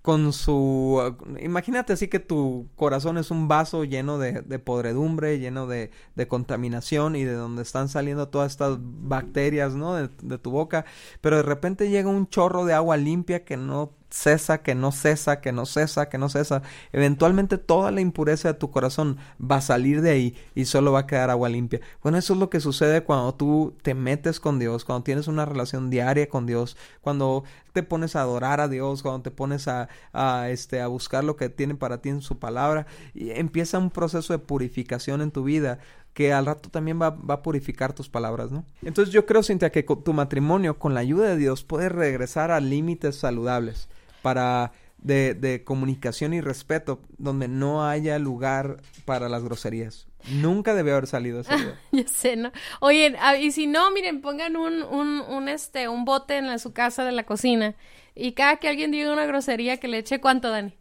con 0.02 0.34
su... 0.34 1.16
Imagínate 1.42 1.94
así 1.94 2.08
que 2.08 2.20
tu 2.20 2.68
corazón 2.76 3.18
es 3.18 3.32
un 3.32 3.48
vaso 3.48 3.84
lleno 3.84 4.18
de, 4.18 4.42
de 4.42 4.60
podredumbre, 4.60 5.40
lleno 5.40 5.68
de, 5.68 5.92
de, 6.16 6.28
contaminación 6.28 7.16
y 7.16 7.24
de 7.24 7.34
donde 7.34 7.62
están 7.62 7.88
saliendo 7.90 8.28
todas 8.30 8.52
estas 8.52 8.78
bacterias, 8.80 9.76
¿no? 9.76 9.96
De, 9.96 10.10
de, 10.24 10.38
tu 10.40 10.52
boca, 10.52 10.86
pero 11.22 11.38
de 11.38 11.44
repente 11.44 11.90
llega 11.90 12.10
un 12.10 12.28
chorro 12.28 12.66
de 12.66 12.74
agua 12.74 12.98
limpia 12.98 13.46
que 13.46 13.58
no 13.58 13.94
cesa, 14.12 14.62
que 14.62 14.76
no 14.76 14.92
cesa, 14.92 15.42
que 15.42 15.52
no 15.52 15.66
cesa, 15.66 16.10
que 16.10 16.18
no 16.18 16.30
cesa, 16.30 16.62
eventualmente 16.92 17.58
toda 17.58 17.92
la 17.92 18.02
impureza 18.02 18.50
de 18.50 18.60
tu 18.60 18.70
corazón 18.70 19.18
va 19.42 19.58
a 19.58 19.62
salir 19.62 20.02
de 20.02 20.12
ahí 20.12 20.36
y 20.54 20.66
solo 20.66 20.92
va 20.92 21.00
a 21.00 21.08
quedar 21.08 21.30
agua 21.30 21.50
limpia. 21.50 21.80
Bueno, 22.04 22.18
eso 22.18 22.34
es 22.34 22.40
lo 22.40 22.50
que 22.50 22.60
sucede 22.60 23.04
cuando 23.04 23.34
tú 23.34 23.76
te 23.82 23.94
metes 23.94 24.40
con 24.40 24.60
Dios, 24.60 24.86
cuando 24.86 25.04
tienes 25.04 25.28
una 25.28 25.46
relación 25.46 25.90
diaria 25.90 26.30
con 26.30 26.46
Dios, 26.46 26.78
cuando 27.02 27.44
te 27.74 27.84
pones 27.84 28.16
a 28.16 28.22
adorar 28.22 28.60
a 28.60 28.68
Dios, 28.68 29.02
cuando 29.02 29.22
te 29.22 29.32
pones 29.32 29.68
a, 29.68 29.88
a, 30.12 30.50
este, 30.50 30.82
a 30.82 30.88
buscar 30.88 31.24
lo 31.24 31.38
que 31.38 31.50
tiene 31.50 31.76
para 31.76 32.02
ti 32.02 32.10
en 32.10 32.22
su 32.22 32.38
palabra, 32.38 32.86
y 33.14 33.32
empieza 33.32 33.80
un 33.80 33.92
proceso 33.92 34.34
de 34.34 34.40
purificación 34.40 35.22
en 35.22 35.32
tu 35.32 35.44
vida 35.44 35.80
que 36.14 36.34
al 36.34 36.46
rato 36.46 36.70
también 36.70 37.02
va, 37.02 37.12
va, 37.12 37.36
a 37.36 37.42
purificar 37.42 37.94
tus 37.94 38.10
palabras, 38.10 38.52
¿no? 38.52 38.66
Entonces 38.82 39.14
yo 39.14 39.26
creo, 39.26 39.44
Cintia, 39.44 39.72
que 39.72 39.84
tu 39.84 40.12
matrimonio, 40.12 40.78
con 40.78 40.94
la 40.94 41.00
ayuda 41.00 41.30
de 41.30 41.38
Dios, 41.38 41.64
puede 41.64 41.88
regresar 41.88 42.52
a 42.52 42.60
límites 42.60 43.16
saludables 43.16 43.88
para 44.22 44.74
de, 44.98 45.34
de, 45.34 45.64
comunicación 45.64 46.34
y 46.34 46.42
respeto 46.42 47.02
donde 47.18 47.48
no 47.48 47.88
haya 47.88 48.20
lugar 48.20 48.78
para 49.06 49.30
las 49.30 49.44
groserías. 49.44 50.08
Nunca 50.30 50.76
debe 50.76 50.92
haber 50.92 51.08
salido 51.08 51.42
idea. 51.42 51.80
ya 51.92 52.08
sé, 52.08 52.36
¿no? 52.36 52.52
Oye, 52.80 53.16
y 53.40 53.52
si 53.52 53.66
no, 53.66 53.90
miren, 53.92 54.22
pongan 54.22 54.56
un, 54.56 54.84
un, 54.84 55.22
un, 55.22 55.50
este, 55.50 55.88
un 55.88 56.06
bote 56.06 56.38
en 56.38 56.48
la, 56.48 56.60
su 56.60 56.74
casa 56.74 57.04
de 57.04 57.12
la 57.12 57.26
cocina 57.26 57.76
y 58.16 58.34
cada 58.34 58.58
que 58.58 58.68
alguien 58.68 58.92
diga 58.92 59.12
una 59.12 59.26
grosería 59.26 59.78
que 59.78 59.88
le 59.88 60.00
eche 60.00 60.22
cuánto, 60.22 60.50
Dani. 60.50 60.74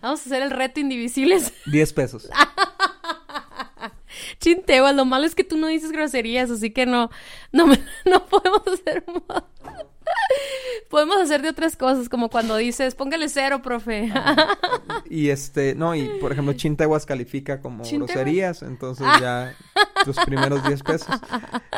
Vamos 0.00 0.20
a 0.20 0.24
hacer 0.24 0.42
el 0.42 0.50
reto 0.50 0.80
indivisibles. 0.80 1.52
Diez 1.66 1.92
pesos. 1.92 2.28
Chinteo, 4.38 4.92
lo 4.92 5.04
malo 5.04 5.24
es 5.24 5.34
que 5.34 5.44
tú 5.44 5.56
no 5.56 5.66
dices 5.66 5.90
groserías, 5.90 6.50
así 6.50 6.70
que 6.70 6.86
no, 6.86 7.10
no, 7.52 7.66
no 8.04 8.26
podemos 8.26 8.62
hacer 8.66 9.04
Podemos 11.04 11.22
hacer 11.22 11.42
de 11.42 11.50
otras 11.50 11.76
cosas, 11.76 12.08
como 12.08 12.30
cuando 12.30 12.56
dices, 12.56 12.94
póngale 12.94 13.28
cero, 13.28 13.60
profe. 13.60 14.10
y 15.10 15.28
este, 15.28 15.74
no, 15.74 15.94
y 15.94 16.08
por 16.18 16.32
ejemplo, 16.32 16.52
Chinteguas 16.54 17.04
califica 17.04 17.60
como 17.60 17.84
groserías, 17.84 18.62
entonces 18.62 19.06
ya 19.20 19.54
tus 20.02 20.16
primeros 20.20 20.64
10 20.64 20.82
pesos. 20.82 21.08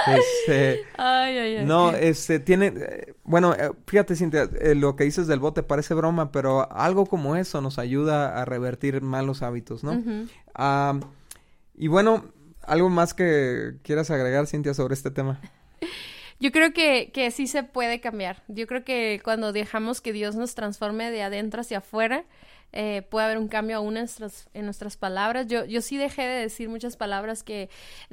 Este, 0.06 0.84
ay, 0.96 1.38
ay, 1.38 1.56
ay. 1.56 1.64
No, 1.64 1.90
este, 1.90 2.38
tiene, 2.38 2.72
eh, 2.76 3.14
bueno, 3.24 3.52
eh, 3.54 3.72
fíjate, 3.88 4.14
Cintia, 4.14 4.48
eh, 4.60 4.76
lo 4.76 4.94
que 4.94 5.02
dices 5.02 5.26
del 5.26 5.40
bote 5.40 5.64
parece 5.64 5.94
broma, 5.94 6.30
pero 6.30 6.70
algo 6.70 7.06
como 7.06 7.34
eso 7.34 7.60
nos 7.60 7.80
ayuda 7.80 8.40
a 8.40 8.44
revertir 8.44 9.02
malos 9.02 9.42
hábitos, 9.42 9.82
¿no? 9.82 9.92
Uh 9.92 11.00
y 11.78 11.88
bueno, 11.88 12.24
¿algo 12.62 12.88
más 12.88 13.12
que 13.12 13.74
quieras 13.82 14.10
agregar, 14.10 14.46
Cintia, 14.46 14.72
sobre 14.72 14.94
este 14.94 15.10
tema? 15.10 15.40
Yo 16.38 16.52
creo 16.52 16.72
que, 16.72 17.10
que 17.12 17.30
sí 17.30 17.46
se 17.46 17.62
puede 17.62 18.00
cambiar. 18.00 18.42
Yo 18.48 18.66
creo 18.66 18.84
que 18.84 19.20
cuando 19.24 19.52
dejamos 19.52 20.00
que 20.00 20.12
Dios 20.12 20.36
nos 20.36 20.54
transforme 20.54 21.10
de 21.10 21.22
adentro 21.22 21.62
hacia 21.62 21.78
afuera, 21.78 22.24
eh, 22.72 23.06
puede 23.08 23.24
haber 23.24 23.38
un 23.38 23.48
cambio 23.48 23.78
aún 23.78 23.96
en 23.96 24.02
nuestras, 24.02 24.50
en 24.52 24.66
nuestras 24.66 24.98
palabras. 24.98 25.46
Yo, 25.46 25.64
yo 25.64 25.80
sí 25.80 25.96
dejé 25.96 26.22
de 26.22 26.42
decir 26.42 26.68
muchas 26.68 26.96
palabras 26.96 27.42
que 27.42 27.70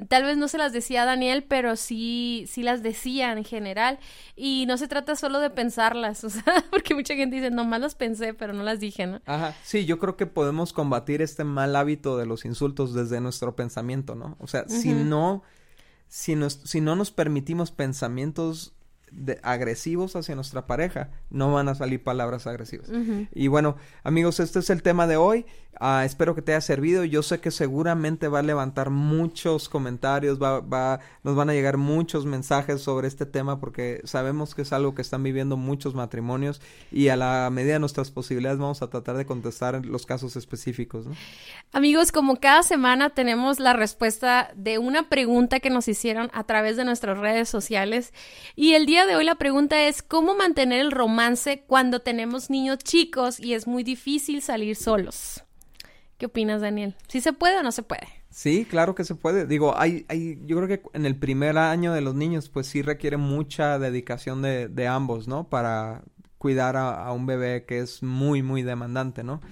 tal 0.08 0.22
vez 0.22 0.38
no 0.38 0.48
se 0.48 0.56
las 0.56 0.72
decía 0.72 1.02
a 1.02 1.04
Daniel, 1.04 1.44
pero 1.46 1.76
sí, 1.76 2.46
sí 2.48 2.62
las 2.62 2.82
decía 2.82 3.32
en 3.32 3.44
general. 3.44 3.98
Y 4.36 4.64
no 4.66 4.78
se 4.78 4.88
trata 4.88 5.16
solo 5.16 5.40
de 5.40 5.50
pensarlas, 5.50 6.24
o 6.24 6.30
sea, 6.30 6.64
porque 6.70 6.94
mucha 6.94 7.14
gente 7.14 7.36
dice, 7.36 7.50
nomás 7.50 7.80
las 7.80 7.94
pensé, 7.94 8.32
pero 8.32 8.54
no 8.54 8.62
las 8.62 8.80
dije, 8.80 9.06
¿no? 9.06 9.20
Ajá, 9.26 9.54
sí, 9.64 9.84
yo 9.84 9.98
creo 9.98 10.16
que 10.16 10.26
podemos 10.26 10.72
combatir 10.72 11.20
este 11.20 11.44
mal 11.44 11.76
hábito 11.76 12.16
de 12.16 12.24
los 12.24 12.46
insultos 12.46 12.94
desde 12.94 13.20
nuestro 13.20 13.54
pensamiento, 13.56 14.14
¿no? 14.14 14.36
O 14.40 14.46
sea, 14.46 14.66
si 14.68 14.92
no... 14.92 15.42
Si, 16.14 16.36
nos, 16.36 16.60
si 16.62 16.80
no 16.80 16.94
nos 16.94 17.10
permitimos 17.10 17.72
pensamientos 17.72 18.72
de 19.10 19.40
agresivos 19.42 20.14
hacia 20.14 20.36
nuestra 20.36 20.64
pareja, 20.64 21.10
no 21.28 21.52
van 21.52 21.68
a 21.68 21.74
salir 21.74 22.04
palabras 22.04 22.46
agresivas. 22.46 22.88
Y 23.32 23.48
bueno, 23.48 23.74
amigos, 24.04 24.38
este 24.38 24.60
es 24.60 24.70
el 24.70 24.84
tema 24.84 25.08
de 25.08 25.16
hoy. 25.16 25.44
Uh, 25.80 26.04
espero 26.04 26.34
que 26.34 26.42
te 26.42 26.52
haya 26.52 26.60
servido. 26.60 27.04
Yo 27.04 27.22
sé 27.22 27.40
que 27.40 27.50
seguramente 27.50 28.28
va 28.28 28.40
a 28.40 28.42
levantar 28.42 28.90
muchos 28.90 29.68
comentarios, 29.68 30.40
va, 30.40 30.60
va, 30.60 31.00
nos 31.22 31.34
van 31.34 31.50
a 31.50 31.52
llegar 31.52 31.76
muchos 31.76 32.26
mensajes 32.26 32.80
sobre 32.80 33.08
este 33.08 33.26
tema 33.26 33.60
porque 33.60 34.00
sabemos 34.04 34.54
que 34.54 34.62
es 34.62 34.72
algo 34.72 34.94
que 34.94 35.02
están 35.02 35.22
viviendo 35.22 35.56
muchos 35.56 35.94
matrimonios 35.94 36.60
y 36.92 37.08
a 37.08 37.16
la 37.16 37.48
medida 37.50 37.74
de 37.74 37.80
nuestras 37.80 38.10
posibilidades 38.10 38.58
vamos 38.58 38.82
a 38.82 38.88
tratar 38.88 39.16
de 39.16 39.26
contestar 39.26 39.84
los 39.84 40.06
casos 40.06 40.36
específicos. 40.36 41.06
¿no? 41.06 41.14
Amigos, 41.72 42.12
como 42.12 42.36
cada 42.36 42.62
semana 42.62 43.10
tenemos 43.10 43.58
la 43.58 43.72
respuesta 43.72 44.52
de 44.54 44.78
una 44.78 45.08
pregunta 45.08 45.60
que 45.60 45.70
nos 45.70 45.88
hicieron 45.88 46.30
a 46.32 46.44
través 46.44 46.76
de 46.76 46.84
nuestras 46.84 47.18
redes 47.18 47.48
sociales 47.48 48.12
y 48.54 48.74
el 48.74 48.86
día 48.86 49.06
de 49.06 49.16
hoy 49.16 49.24
la 49.24 49.34
pregunta 49.36 49.82
es 49.86 50.02
¿cómo 50.02 50.34
mantener 50.34 50.80
el 50.80 50.92
romance 50.92 51.64
cuando 51.66 52.00
tenemos 52.00 52.50
niños 52.50 52.78
chicos 52.78 53.40
y 53.40 53.54
es 53.54 53.66
muy 53.66 53.82
difícil 53.82 54.42
salir 54.42 54.76
solos? 54.76 55.44
¿Qué 56.24 56.28
opinas, 56.28 56.62
Daniel? 56.62 56.96
¿Sí 57.06 57.20
se 57.20 57.34
puede 57.34 57.58
o 57.58 57.62
no 57.62 57.70
se 57.70 57.82
puede? 57.82 58.08
Sí, 58.30 58.64
claro 58.64 58.94
que 58.94 59.04
se 59.04 59.14
puede. 59.14 59.44
Digo, 59.44 59.74
hay, 59.76 60.06
hay, 60.08 60.40
yo 60.46 60.56
creo 60.56 60.68
que 60.68 60.80
en 60.94 61.04
el 61.04 61.16
primer 61.16 61.58
año 61.58 61.92
de 61.92 62.00
los 62.00 62.14
niños, 62.14 62.48
pues 62.48 62.66
sí 62.66 62.80
requiere 62.80 63.18
mucha 63.18 63.78
dedicación 63.78 64.40
de, 64.40 64.68
de 64.68 64.86
ambos, 64.86 65.28
¿no? 65.28 65.50
Para 65.50 66.02
cuidar 66.38 66.78
a, 66.78 67.12
un 67.12 67.26
bebé 67.26 67.66
que 67.66 67.80
es 67.80 68.02
muy, 68.02 68.42
muy 68.42 68.62
demandante, 68.62 69.22
¿no? 69.22 69.42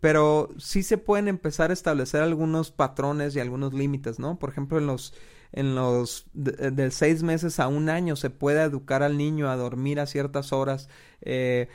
Pero 0.00 0.50
sí 0.58 0.82
se 0.82 0.98
pueden 0.98 1.28
empezar 1.28 1.70
a 1.70 1.72
establecer 1.72 2.20
algunos 2.20 2.72
patrones 2.72 3.34
y 3.34 3.40
algunos 3.40 3.72
límites, 3.72 4.18
¿no? 4.18 4.38
Por 4.38 4.50
ejemplo, 4.50 4.76
en 4.76 4.86
los, 4.86 5.14
en 5.52 5.74
los 5.74 6.26
de, 6.34 6.70
de, 6.72 6.90
seis 6.90 7.22
meses 7.22 7.58
a 7.58 7.68
un 7.68 7.88
año 7.88 8.16
se 8.16 8.28
puede 8.28 8.60
educar 8.60 9.02
al 9.02 9.16
niño 9.16 9.48
a 9.48 9.56
dormir 9.56 9.98
a 9.98 10.04
ciertas 10.04 10.52
horas. 10.52 10.90
Eh, 11.22 11.68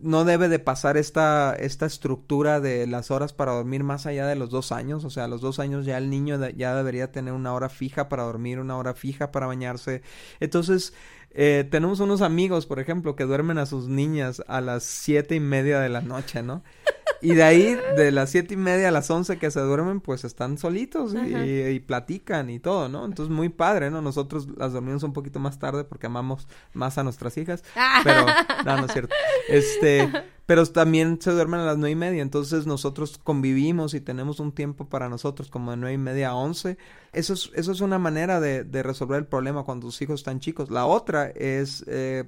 no 0.00 0.24
debe 0.24 0.48
de 0.48 0.58
pasar 0.58 0.96
esta, 0.96 1.54
esta 1.54 1.86
estructura 1.86 2.60
de 2.60 2.86
las 2.86 3.10
horas 3.10 3.32
para 3.32 3.52
dormir 3.52 3.84
más 3.84 4.06
allá 4.06 4.26
de 4.26 4.36
los 4.36 4.50
dos 4.50 4.72
años. 4.72 5.04
O 5.04 5.10
sea, 5.10 5.24
a 5.24 5.28
los 5.28 5.40
dos 5.40 5.58
años 5.58 5.86
ya 5.86 5.98
el 5.98 6.10
niño 6.10 6.38
ya 6.50 6.74
debería 6.74 7.12
tener 7.12 7.32
una 7.34 7.52
hora 7.54 7.68
fija 7.68 8.08
para 8.08 8.24
dormir, 8.24 8.58
una 8.58 8.76
hora 8.76 8.94
fija 8.94 9.32
para 9.32 9.46
bañarse. 9.46 10.02
Entonces, 10.40 10.94
eh, 11.32 11.66
tenemos 11.70 12.00
unos 12.00 12.22
amigos, 12.22 12.66
por 12.66 12.80
ejemplo, 12.80 13.14
que 13.14 13.24
duermen 13.24 13.58
a 13.58 13.66
sus 13.66 13.88
niñas 13.88 14.42
a 14.48 14.60
las 14.60 14.82
siete 14.82 15.36
y 15.36 15.40
media 15.40 15.80
de 15.80 15.88
la 15.88 16.00
noche, 16.00 16.42
¿no? 16.42 16.62
Y 17.22 17.34
de 17.34 17.42
ahí, 17.42 17.78
de 17.96 18.12
las 18.12 18.30
siete 18.30 18.54
y 18.54 18.56
media 18.56 18.88
a 18.88 18.90
las 18.90 19.10
once 19.10 19.38
que 19.38 19.50
se 19.50 19.60
duermen, 19.60 20.00
pues 20.00 20.24
están 20.24 20.58
solitos 20.58 21.14
y, 21.14 21.36
y, 21.36 21.80
platican 21.80 22.50
y 22.50 22.60
todo, 22.60 22.88
¿no? 22.88 23.04
Entonces, 23.04 23.34
muy 23.34 23.48
padre, 23.48 23.90
¿no? 23.90 24.00
Nosotros 24.00 24.48
las 24.56 24.72
dormimos 24.72 25.02
un 25.02 25.12
poquito 25.12 25.38
más 25.38 25.58
tarde 25.58 25.84
porque 25.84 26.06
amamos 26.06 26.48
más 26.72 26.98
a 26.98 27.04
nuestras 27.04 27.36
hijas. 27.36 27.62
Pero, 28.04 28.26
no, 28.64 28.76
no 28.78 28.86
es 28.86 28.92
cierto. 28.92 29.14
Este, 29.48 30.10
pero 30.50 30.66
también 30.66 31.22
se 31.22 31.30
duermen 31.30 31.60
a 31.60 31.64
las 31.64 31.78
nueve 31.78 31.92
y 31.92 31.94
media, 31.94 32.22
entonces 32.22 32.66
nosotros 32.66 33.20
convivimos 33.22 33.94
y 33.94 34.00
tenemos 34.00 34.40
un 34.40 34.50
tiempo 34.50 34.88
para 34.88 35.08
nosotros 35.08 35.48
como 35.48 35.70
de 35.70 35.76
nueve 35.76 35.94
y 35.94 35.98
media 35.98 36.30
a 36.30 36.34
once. 36.34 36.76
Eso 37.12 37.34
es, 37.34 37.52
eso 37.54 37.70
es 37.70 37.80
una 37.80 38.00
manera 38.00 38.40
de, 38.40 38.64
de 38.64 38.82
resolver 38.82 39.20
el 39.20 39.26
problema 39.26 39.62
cuando 39.62 39.86
tus 39.86 40.02
hijos 40.02 40.18
están 40.18 40.40
chicos. 40.40 40.68
La 40.68 40.86
otra 40.86 41.28
es, 41.28 41.84
eh, 41.86 42.24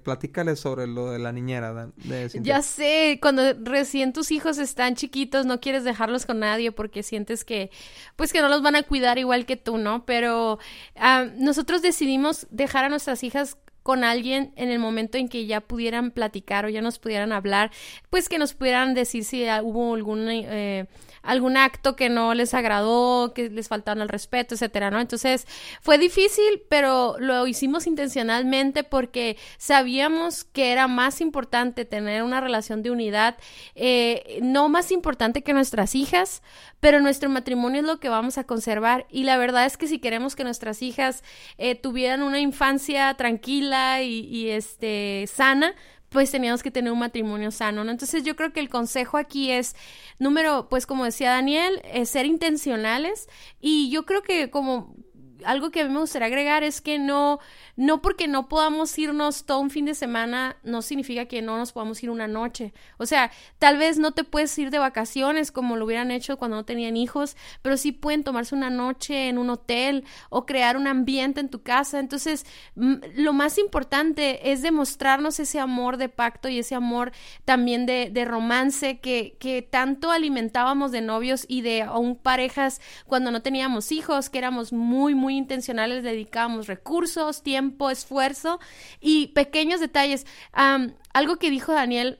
sobre 0.54 0.86
lo 0.86 1.10
de 1.10 1.18
la 1.18 1.32
niñera. 1.32 1.90
Ya 2.34 2.62
sé, 2.62 3.18
cuando 3.20 3.42
recién 3.54 4.12
tus 4.12 4.30
hijos 4.30 4.58
están 4.58 4.94
chiquitos, 4.94 5.44
no 5.44 5.58
quieres 5.58 5.82
dejarlos 5.82 6.24
con 6.24 6.38
nadie 6.38 6.70
porque 6.70 7.02
sientes 7.02 7.44
que, 7.44 7.72
pues 8.14 8.32
que 8.32 8.40
no 8.40 8.48
los 8.48 8.62
van 8.62 8.76
a 8.76 8.84
cuidar 8.84 9.18
igual 9.18 9.46
que 9.46 9.56
tú, 9.56 9.78
¿no? 9.78 10.06
Pero 10.06 10.60
uh, 10.94 11.28
nosotros 11.38 11.82
decidimos 11.82 12.46
dejar 12.52 12.84
a 12.84 12.88
nuestras 12.88 13.24
hijas 13.24 13.56
con 13.82 14.04
alguien 14.04 14.52
en 14.56 14.70
el 14.70 14.78
momento 14.78 15.18
en 15.18 15.28
que 15.28 15.46
ya 15.46 15.60
pudieran 15.60 16.10
platicar 16.10 16.64
o 16.64 16.68
ya 16.68 16.82
nos 16.82 16.98
pudieran 16.98 17.32
hablar, 17.32 17.70
pues 18.10 18.28
que 18.28 18.38
nos 18.38 18.54
pudieran 18.54 18.94
decir 18.94 19.24
si 19.24 19.44
hubo 19.62 19.94
algún, 19.94 20.28
eh, 20.28 20.86
algún 21.22 21.56
acto 21.56 21.96
que 21.96 22.08
no 22.08 22.34
les 22.34 22.54
agradó, 22.54 23.32
que 23.34 23.48
les 23.48 23.68
faltaron 23.68 24.02
el 24.02 24.08
respeto, 24.08 24.54
etcétera, 24.54 24.90
¿no? 24.90 25.00
Entonces 25.00 25.46
fue 25.80 25.98
difícil, 25.98 26.62
pero 26.68 27.16
lo 27.18 27.46
hicimos 27.46 27.86
intencionalmente 27.86 28.84
porque 28.84 29.36
sabíamos 29.58 30.44
que 30.44 30.72
era 30.72 30.88
más 30.88 31.20
importante 31.20 31.84
tener 31.84 32.22
una 32.22 32.40
relación 32.40 32.82
de 32.82 32.90
unidad, 32.90 33.36
eh, 33.74 34.40
no 34.42 34.68
más 34.68 34.90
importante 34.92 35.42
que 35.42 35.52
nuestras 35.52 35.94
hijas, 35.94 36.42
pero 36.82 37.00
nuestro 37.00 37.28
matrimonio 37.30 37.80
es 37.80 37.86
lo 37.86 38.00
que 38.00 38.08
vamos 38.08 38.38
a 38.38 38.44
conservar 38.44 39.06
y 39.08 39.22
la 39.22 39.36
verdad 39.36 39.66
es 39.66 39.76
que 39.76 39.86
si 39.86 40.00
queremos 40.00 40.34
que 40.34 40.42
nuestras 40.42 40.82
hijas 40.82 41.22
eh, 41.56 41.76
tuvieran 41.76 42.24
una 42.24 42.40
infancia 42.40 43.14
tranquila 43.14 44.02
y, 44.02 44.26
y 44.26 44.48
este 44.48 45.28
sana, 45.32 45.76
pues 46.08 46.32
teníamos 46.32 46.60
que 46.60 46.72
tener 46.72 46.92
un 46.92 46.98
matrimonio 46.98 47.52
sano, 47.52 47.84
¿no? 47.84 47.92
Entonces 47.92 48.24
yo 48.24 48.34
creo 48.34 48.52
que 48.52 48.58
el 48.58 48.68
consejo 48.68 49.16
aquí 49.16 49.52
es, 49.52 49.76
número, 50.18 50.66
pues 50.68 50.84
como 50.86 51.04
decía 51.04 51.30
Daniel, 51.30 51.80
es 51.84 52.10
ser 52.10 52.26
intencionales 52.26 53.28
y 53.60 53.88
yo 53.90 54.04
creo 54.04 54.24
que 54.24 54.50
como 54.50 54.96
algo 55.44 55.70
que 55.70 55.80
a 55.80 55.84
mí 55.84 55.92
me 55.92 56.00
gustaría 56.00 56.26
agregar 56.26 56.62
es 56.62 56.80
que 56.80 56.98
no, 56.98 57.38
no 57.76 58.02
porque 58.02 58.28
no 58.28 58.48
podamos 58.48 58.98
irnos 58.98 59.44
todo 59.44 59.60
un 59.60 59.70
fin 59.70 59.84
de 59.84 59.94
semana, 59.94 60.56
no 60.62 60.82
significa 60.82 61.26
que 61.26 61.42
no 61.42 61.56
nos 61.56 61.72
podamos 61.72 62.02
ir 62.02 62.10
una 62.10 62.28
noche. 62.28 62.72
O 62.98 63.06
sea, 63.06 63.30
tal 63.58 63.78
vez 63.78 63.98
no 63.98 64.12
te 64.12 64.24
puedes 64.24 64.56
ir 64.58 64.70
de 64.70 64.78
vacaciones 64.78 65.52
como 65.52 65.76
lo 65.76 65.84
hubieran 65.84 66.10
hecho 66.10 66.36
cuando 66.36 66.56
no 66.56 66.64
tenían 66.64 66.96
hijos, 66.96 67.36
pero 67.62 67.76
sí 67.76 67.92
pueden 67.92 68.24
tomarse 68.24 68.54
una 68.54 68.70
noche 68.70 69.28
en 69.28 69.38
un 69.38 69.50
hotel 69.50 70.04
o 70.30 70.46
crear 70.46 70.76
un 70.76 70.86
ambiente 70.86 71.40
en 71.40 71.48
tu 71.48 71.62
casa. 71.62 71.98
Entonces, 71.98 72.46
lo 72.74 73.32
más 73.32 73.58
importante 73.58 74.52
es 74.52 74.62
demostrarnos 74.62 75.40
ese 75.40 75.58
amor 75.58 75.96
de 75.96 76.08
pacto 76.08 76.48
y 76.48 76.58
ese 76.58 76.74
amor 76.74 77.12
también 77.44 77.86
de, 77.86 78.10
de 78.10 78.24
romance 78.24 79.00
que, 79.00 79.36
que 79.38 79.62
tanto 79.62 80.10
alimentábamos 80.10 80.92
de 80.92 81.00
novios 81.00 81.44
y 81.48 81.62
de 81.62 81.82
aún 81.82 82.16
parejas 82.16 82.80
cuando 83.06 83.30
no 83.30 83.42
teníamos 83.42 83.92
hijos, 83.92 84.30
que 84.30 84.38
éramos 84.38 84.72
muy, 84.72 85.14
muy 85.14 85.31
intencionales, 85.32 86.02
dedicábamos 86.02 86.66
recursos, 86.66 87.42
tiempo, 87.42 87.90
esfuerzo 87.90 88.60
y 89.00 89.28
pequeños 89.28 89.80
detalles. 89.80 90.26
algo 90.52 91.36
que 91.36 91.50
dijo 91.50 91.72
Daniel 91.72 92.18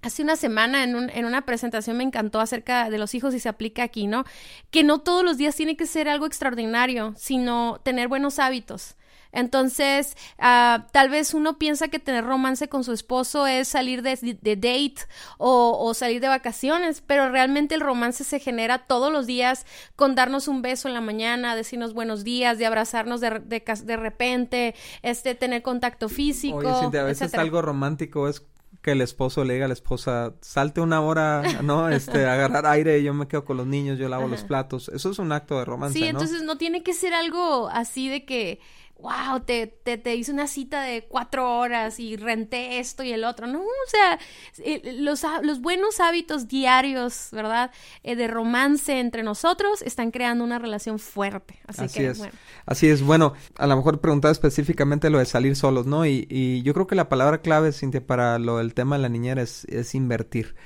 Hace 0.00 0.22
una 0.22 0.36
semana 0.36 0.84
en, 0.84 0.94
un, 0.94 1.10
en, 1.10 1.24
una 1.24 1.42
presentación 1.42 1.96
me 1.96 2.04
encantó 2.04 2.38
acerca 2.38 2.88
de 2.88 2.98
los 2.98 3.16
hijos 3.16 3.34
y 3.34 3.40
se 3.40 3.48
aplica 3.48 3.82
aquí, 3.82 4.06
¿no? 4.06 4.24
Que 4.70 4.84
no 4.84 5.00
todos 5.00 5.24
los 5.24 5.38
días 5.38 5.56
tiene 5.56 5.76
que 5.76 5.86
ser 5.86 6.08
algo 6.08 6.24
extraordinario, 6.24 7.14
sino 7.16 7.80
tener 7.82 8.06
buenos 8.06 8.38
hábitos. 8.38 8.94
Entonces, 9.32 10.16
uh, 10.38 10.82
tal 10.90 11.10
vez 11.10 11.34
uno 11.34 11.58
piensa 11.58 11.88
que 11.88 11.98
tener 11.98 12.24
romance 12.24 12.68
con 12.68 12.84
su 12.84 12.92
esposo 12.92 13.46
es 13.46 13.68
salir 13.68 14.02
de, 14.02 14.38
de 14.40 14.56
date 14.56 15.06
o, 15.38 15.76
o, 15.78 15.94
salir 15.94 16.20
de 16.20 16.28
vacaciones, 16.28 17.02
pero 17.06 17.28
realmente 17.28 17.74
el 17.74 17.80
romance 17.80 18.24
se 18.24 18.38
genera 18.40 18.78
todos 18.86 19.12
los 19.12 19.26
días 19.26 19.66
con 19.96 20.14
darnos 20.14 20.48
un 20.48 20.62
beso 20.62 20.88
en 20.88 20.94
la 20.94 21.00
mañana, 21.00 21.56
decirnos 21.56 21.94
buenos 21.94 22.24
días, 22.24 22.58
de 22.58 22.66
abrazarnos 22.66 23.20
de, 23.20 23.40
de, 23.40 23.62
de 23.84 23.96
repente, 23.96 24.74
este, 25.02 25.34
tener 25.34 25.62
contacto 25.62 26.08
físico. 26.08 26.58
Oye, 26.58 26.98
a 26.98 27.04
veces 27.04 27.34
algo 27.34 27.62
romántico 27.62 28.28
es 28.28 28.42
que 28.82 28.92
el 28.92 29.00
esposo 29.00 29.44
le 29.44 29.54
diga 29.54 29.64
a 29.64 29.68
la 29.68 29.74
esposa, 29.74 30.34
salte 30.40 30.80
una 30.80 31.00
hora, 31.00 31.42
¿no? 31.62 31.88
Este, 31.98 32.26
agarrar 32.26 32.66
aire, 32.66 33.02
yo 33.02 33.12
me 33.12 33.26
quedo 33.26 33.44
con 33.44 33.56
los 33.56 33.66
niños, 33.66 33.98
yo 33.98 34.08
lavo 34.08 34.28
los 34.28 34.44
platos. 34.44 34.88
Eso 34.88 35.10
es 35.10 35.18
un 35.18 35.32
acto 35.32 35.58
de 35.58 35.64
romance, 35.64 35.98
Sí, 35.98 36.04
entonces 36.04 36.42
no 36.42 36.56
tiene 36.58 36.82
que 36.82 36.92
ser 36.92 37.12
algo 37.14 37.68
así 37.68 38.08
de 38.08 38.24
que 38.24 38.60
wow, 38.98 39.40
te, 39.40 39.66
te, 39.66 39.96
te, 39.96 40.16
hice 40.16 40.32
una 40.32 40.48
cita 40.48 40.82
de 40.82 41.06
cuatro 41.06 41.58
horas 41.58 42.00
y 42.00 42.16
renté 42.16 42.80
esto 42.80 43.04
y 43.04 43.12
el 43.12 43.24
otro. 43.24 43.46
No, 43.46 43.60
o 43.60 43.88
sea, 43.88 44.18
eh, 44.58 44.96
los, 44.98 45.22
los 45.42 45.60
buenos 45.60 46.00
hábitos 46.00 46.48
diarios, 46.48 47.28
¿verdad? 47.32 47.70
Eh, 48.02 48.16
de 48.16 48.26
romance 48.26 48.98
entre 48.98 49.22
nosotros 49.22 49.82
están 49.82 50.10
creando 50.10 50.42
una 50.42 50.58
relación 50.58 50.98
fuerte. 50.98 51.60
Así, 51.66 51.88
que, 51.88 52.08
es. 52.08 52.18
bueno. 52.18 52.32
Así 52.66 52.88
es. 52.88 53.02
Bueno, 53.02 53.34
a 53.56 53.66
lo 53.66 53.76
mejor 53.76 54.00
preguntaba 54.00 54.32
específicamente 54.32 55.10
lo 55.10 55.18
de 55.18 55.26
salir 55.26 55.54
solos, 55.54 55.86
¿no? 55.86 56.04
Y, 56.04 56.26
y 56.28 56.62
yo 56.62 56.74
creo 56.74 56.86
que 56.86 56.96
la 56.96 57.08
palabra 57.08 57.40
clave, 57.40 57.72
Cintia, 57.72 58.04
para 58.04 58.38
lo 58.38 58.58
del 58.58 58.74
tema 58.74 58.96
de 58.96 59.02
la 59.02 59.08
niñera 59.08 59.42
es, 59.42 59.64
es 59.66 59.94
invertir. 59.94 60.56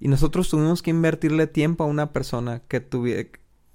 Y 0.00 0.08
nosotros 0.08 0.48
tuvimos 0.48 0.82
que 0.82 0.90
invertirle 0.90 1.46
tiempo 1.46 1.84
a 1.84 1.86
una 1.86 2.12
persona 2.12 2.62
que 2.68 2.80
tuviera 2.80 3.28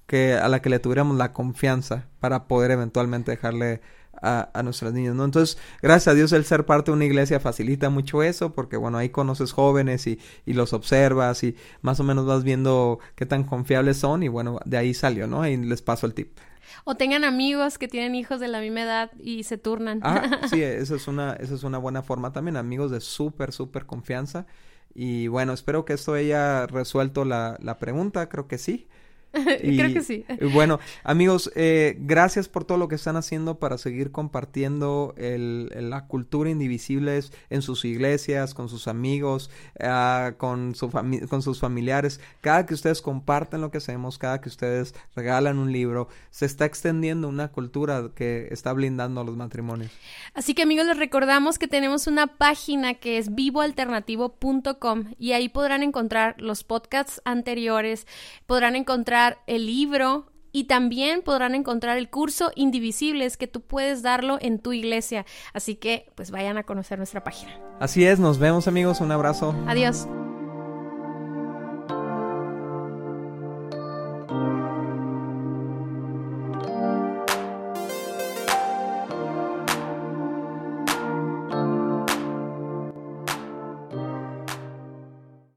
que 0.08 0.32
a 0.34 0.48
la 0.48 0.62
que 0.62 0.70
le 0.70 0.78
tuviéramos 0.78 1.18
la 1.18 1.34
confianza 1.34 2.08
para 2.18 2.48
poder 2.48 2.70
eventualmente 2.70 3.30
dejarle 3.30 3.82
a, 4.22 4.50
a 4.52 4.62
nuestras 4.62 4.92
niñas, 4.92 5.14
¿no? 5.14 5.24
Entonces, 5.24 5.58
gracias 5.82 6.08
a 6.08 6.14
Dios 6.14 6.32
el 6.32 6.44
ser 6.44 6.66
parte 6.66 6.90
de 6.90 6.96
una 6.96 7.04
iglesia 7.04 7.40
facilita 7.40 7.90
mucho 7.90 8.22
eso, 8.22 8.52
porque 8.52 8.76
bueno, 8.76 8.98
ahí 8.98 9.10
conoces 9.10 9.52
jóvenes 9.52 10.06
y, 10.06 10.18
y 10.46 10.54
los 10.54 10.72
observas 10.72 11.42
y 11.44 11.56
más 11.82 12.00
o 12.00 12.04
menos 12.04 12.26
vas 12.26 12.44
viendo 12.44 12.98
qué 13.14 13.26
tan 13.26 13.44
confiables 13.44 13.98
son 13.98 14.22
y 14.22 14.28
bueno, 14.28 14.60
de 14.64 14.76
ahí 14.76 14.94
salió, 14.94 15.26
¿no? 15.26 15.42
Ahí 15.42 15.56
les 15.56 15.82
paso 15.82 16.06
el 16.06 16.14
tip. 16.14 16.36
O 16.84 16.96
tengan 16.96 17.24
amigos 17.24 17.78
que 17.78 17.88
tienen 17.88 18.14
hijos 18.14 18.40
de 18.40 18.48
la 18.48 18.60
misma 18.60 18.82
edad 18.82 19.10
y 19.18 19.44
se 19.44 19.58
turnan. 19.58 20.00
Ah, 20.02 20.40
sí, 20.50 20.62
eso 20.62 20.96
es 20.96 21.08
una, 21.08 21.34
eso 21.34 21.54
es 21.54 21.62
una 21.62 21.78
buena 21.78 22.02
forma 22.02 22.32
también, 22.32 22.56
amigos 22.56 22.90
de 22.90 23.00
súper, 23.00 23.52
súper 23.52 23.86
confianza. 23.86 24.46
Y 24.94 25.28
bueno, 25.28 25.52
espero 25.52 25.84
que 25.84 25.92
esto 25.92 26.14
haya 26.14 26.66
resuelto 26.66 27.24
la, 27.24 27.56
la 27.60 27.78
pregunta, 27.78 28.28
creo 28.28 28.48
que 28.48 28.58
sí. 28.58 28.88
Creo 29.60 29.92
que 29.92 30.02
sí. 30.02 30.24
Bueno, 30.52 30.80
amigos, 31.04 31.50
eh, 31.54 31.96
gracias 32.00 32.48
por 32.48 32.64
todo 32.64 32.78
lo 32.78 32.88
que 32.88 32.94
están 32.94 33.16
haciendo 33.16 33.58
para 33.58 33.78
seguir 33.78 34.10
compartiendo 34.10 35.14
el, 35.16 35.70
la 35.90 36.06
cultura 36.06 36.50
indivisible 36.50 37.08
en 37.50 37.62
sus 37.62 37.84
iglesias, 37.84 38.54
con 38.54 38.68
sus 38.68 38.88
amigos, 38.88 39.50
uh, 39.80 40.36
con, 40.36 40.74
su 40.74 40.90
con 40.90 41.42
sus 41.42 41.60
familiares. 41.60 42.20
Cada 42.40 42.66
que 42.66 42.74
ustedes 42.74 43.02
comparten 43.02 43.60
lo 43.60 43.70
que 43.70 43.78
hacemos, 43.78 44.18
cada 44.18 44.40
que 44.40 44.48
ustedes 44.48 44.94
regalan 45.14 45.58
un 45.58 45.72
libro, 45.72 46.08
se 46.30 46.46
está 46.46 46.64
extendiendo 46.64 47.28
una 47.28 47.48
cultura 47.48 48.10
que 48.14 48.48
está 48.50 48.72
blindando 48.72 49.20
a 49.20 49.24
los 49.24 49.36
matrimonios. 49.36 49.90
Así 50.34 50.54
que 50.54 50.62
amigos, 50.62 50.86
les 50.86 50.96
recordamos 50.96 51.58
que 51.58 51.68
tenemos 51.68 52.06
una 52.06 52.26
página 52.26 52.94
que 52.94 53.18
es 53.18 53.34
vivoalternativo.com 53.34 55.04
y 55.18 55.32
ahí 55.32 55.48
podrán 55.48 55.82
encontrar 55.82 56.40
los 56.40 56.64
podcasts 56.64 57.20
anteriores, 57.24 58.06
podrán 58.46 58.76
encontrar 59.18 59.42
el 59.46 59.66
libro 59.66 60.26
y 60.52 60.64
también 60.64 61.22
podrán 61.22 61.54
encontrar 61.54 61.98
el 61.98 62.08
curso 62.08 62.50
Indivisibles 62.54 63.36
que 63.36 63.46
tú 63.46 63.60
puedes 63.60 64.02
darlo 64.02 64.38
en 64.40 64.60
tu 64.60 64.72
iglesia. 64.72 65.26
Así 65.52 65.74
que 65.74 66.10
pues 66.14 66.30
vayan 66.30 66.56
a 66.56 66.62
conocer 66.62 66.98
nuestra 66.98 67.22
página. 67.22 67.58
Así 67.80 68.04
es, 68.04 68.18
nos 68.18 68.38
vemos 68.38 68.66
amigos, 68.66 69.00
un 69.00 69.12
abrazo. 69.12 69.54
Adiós. 69.66 70.06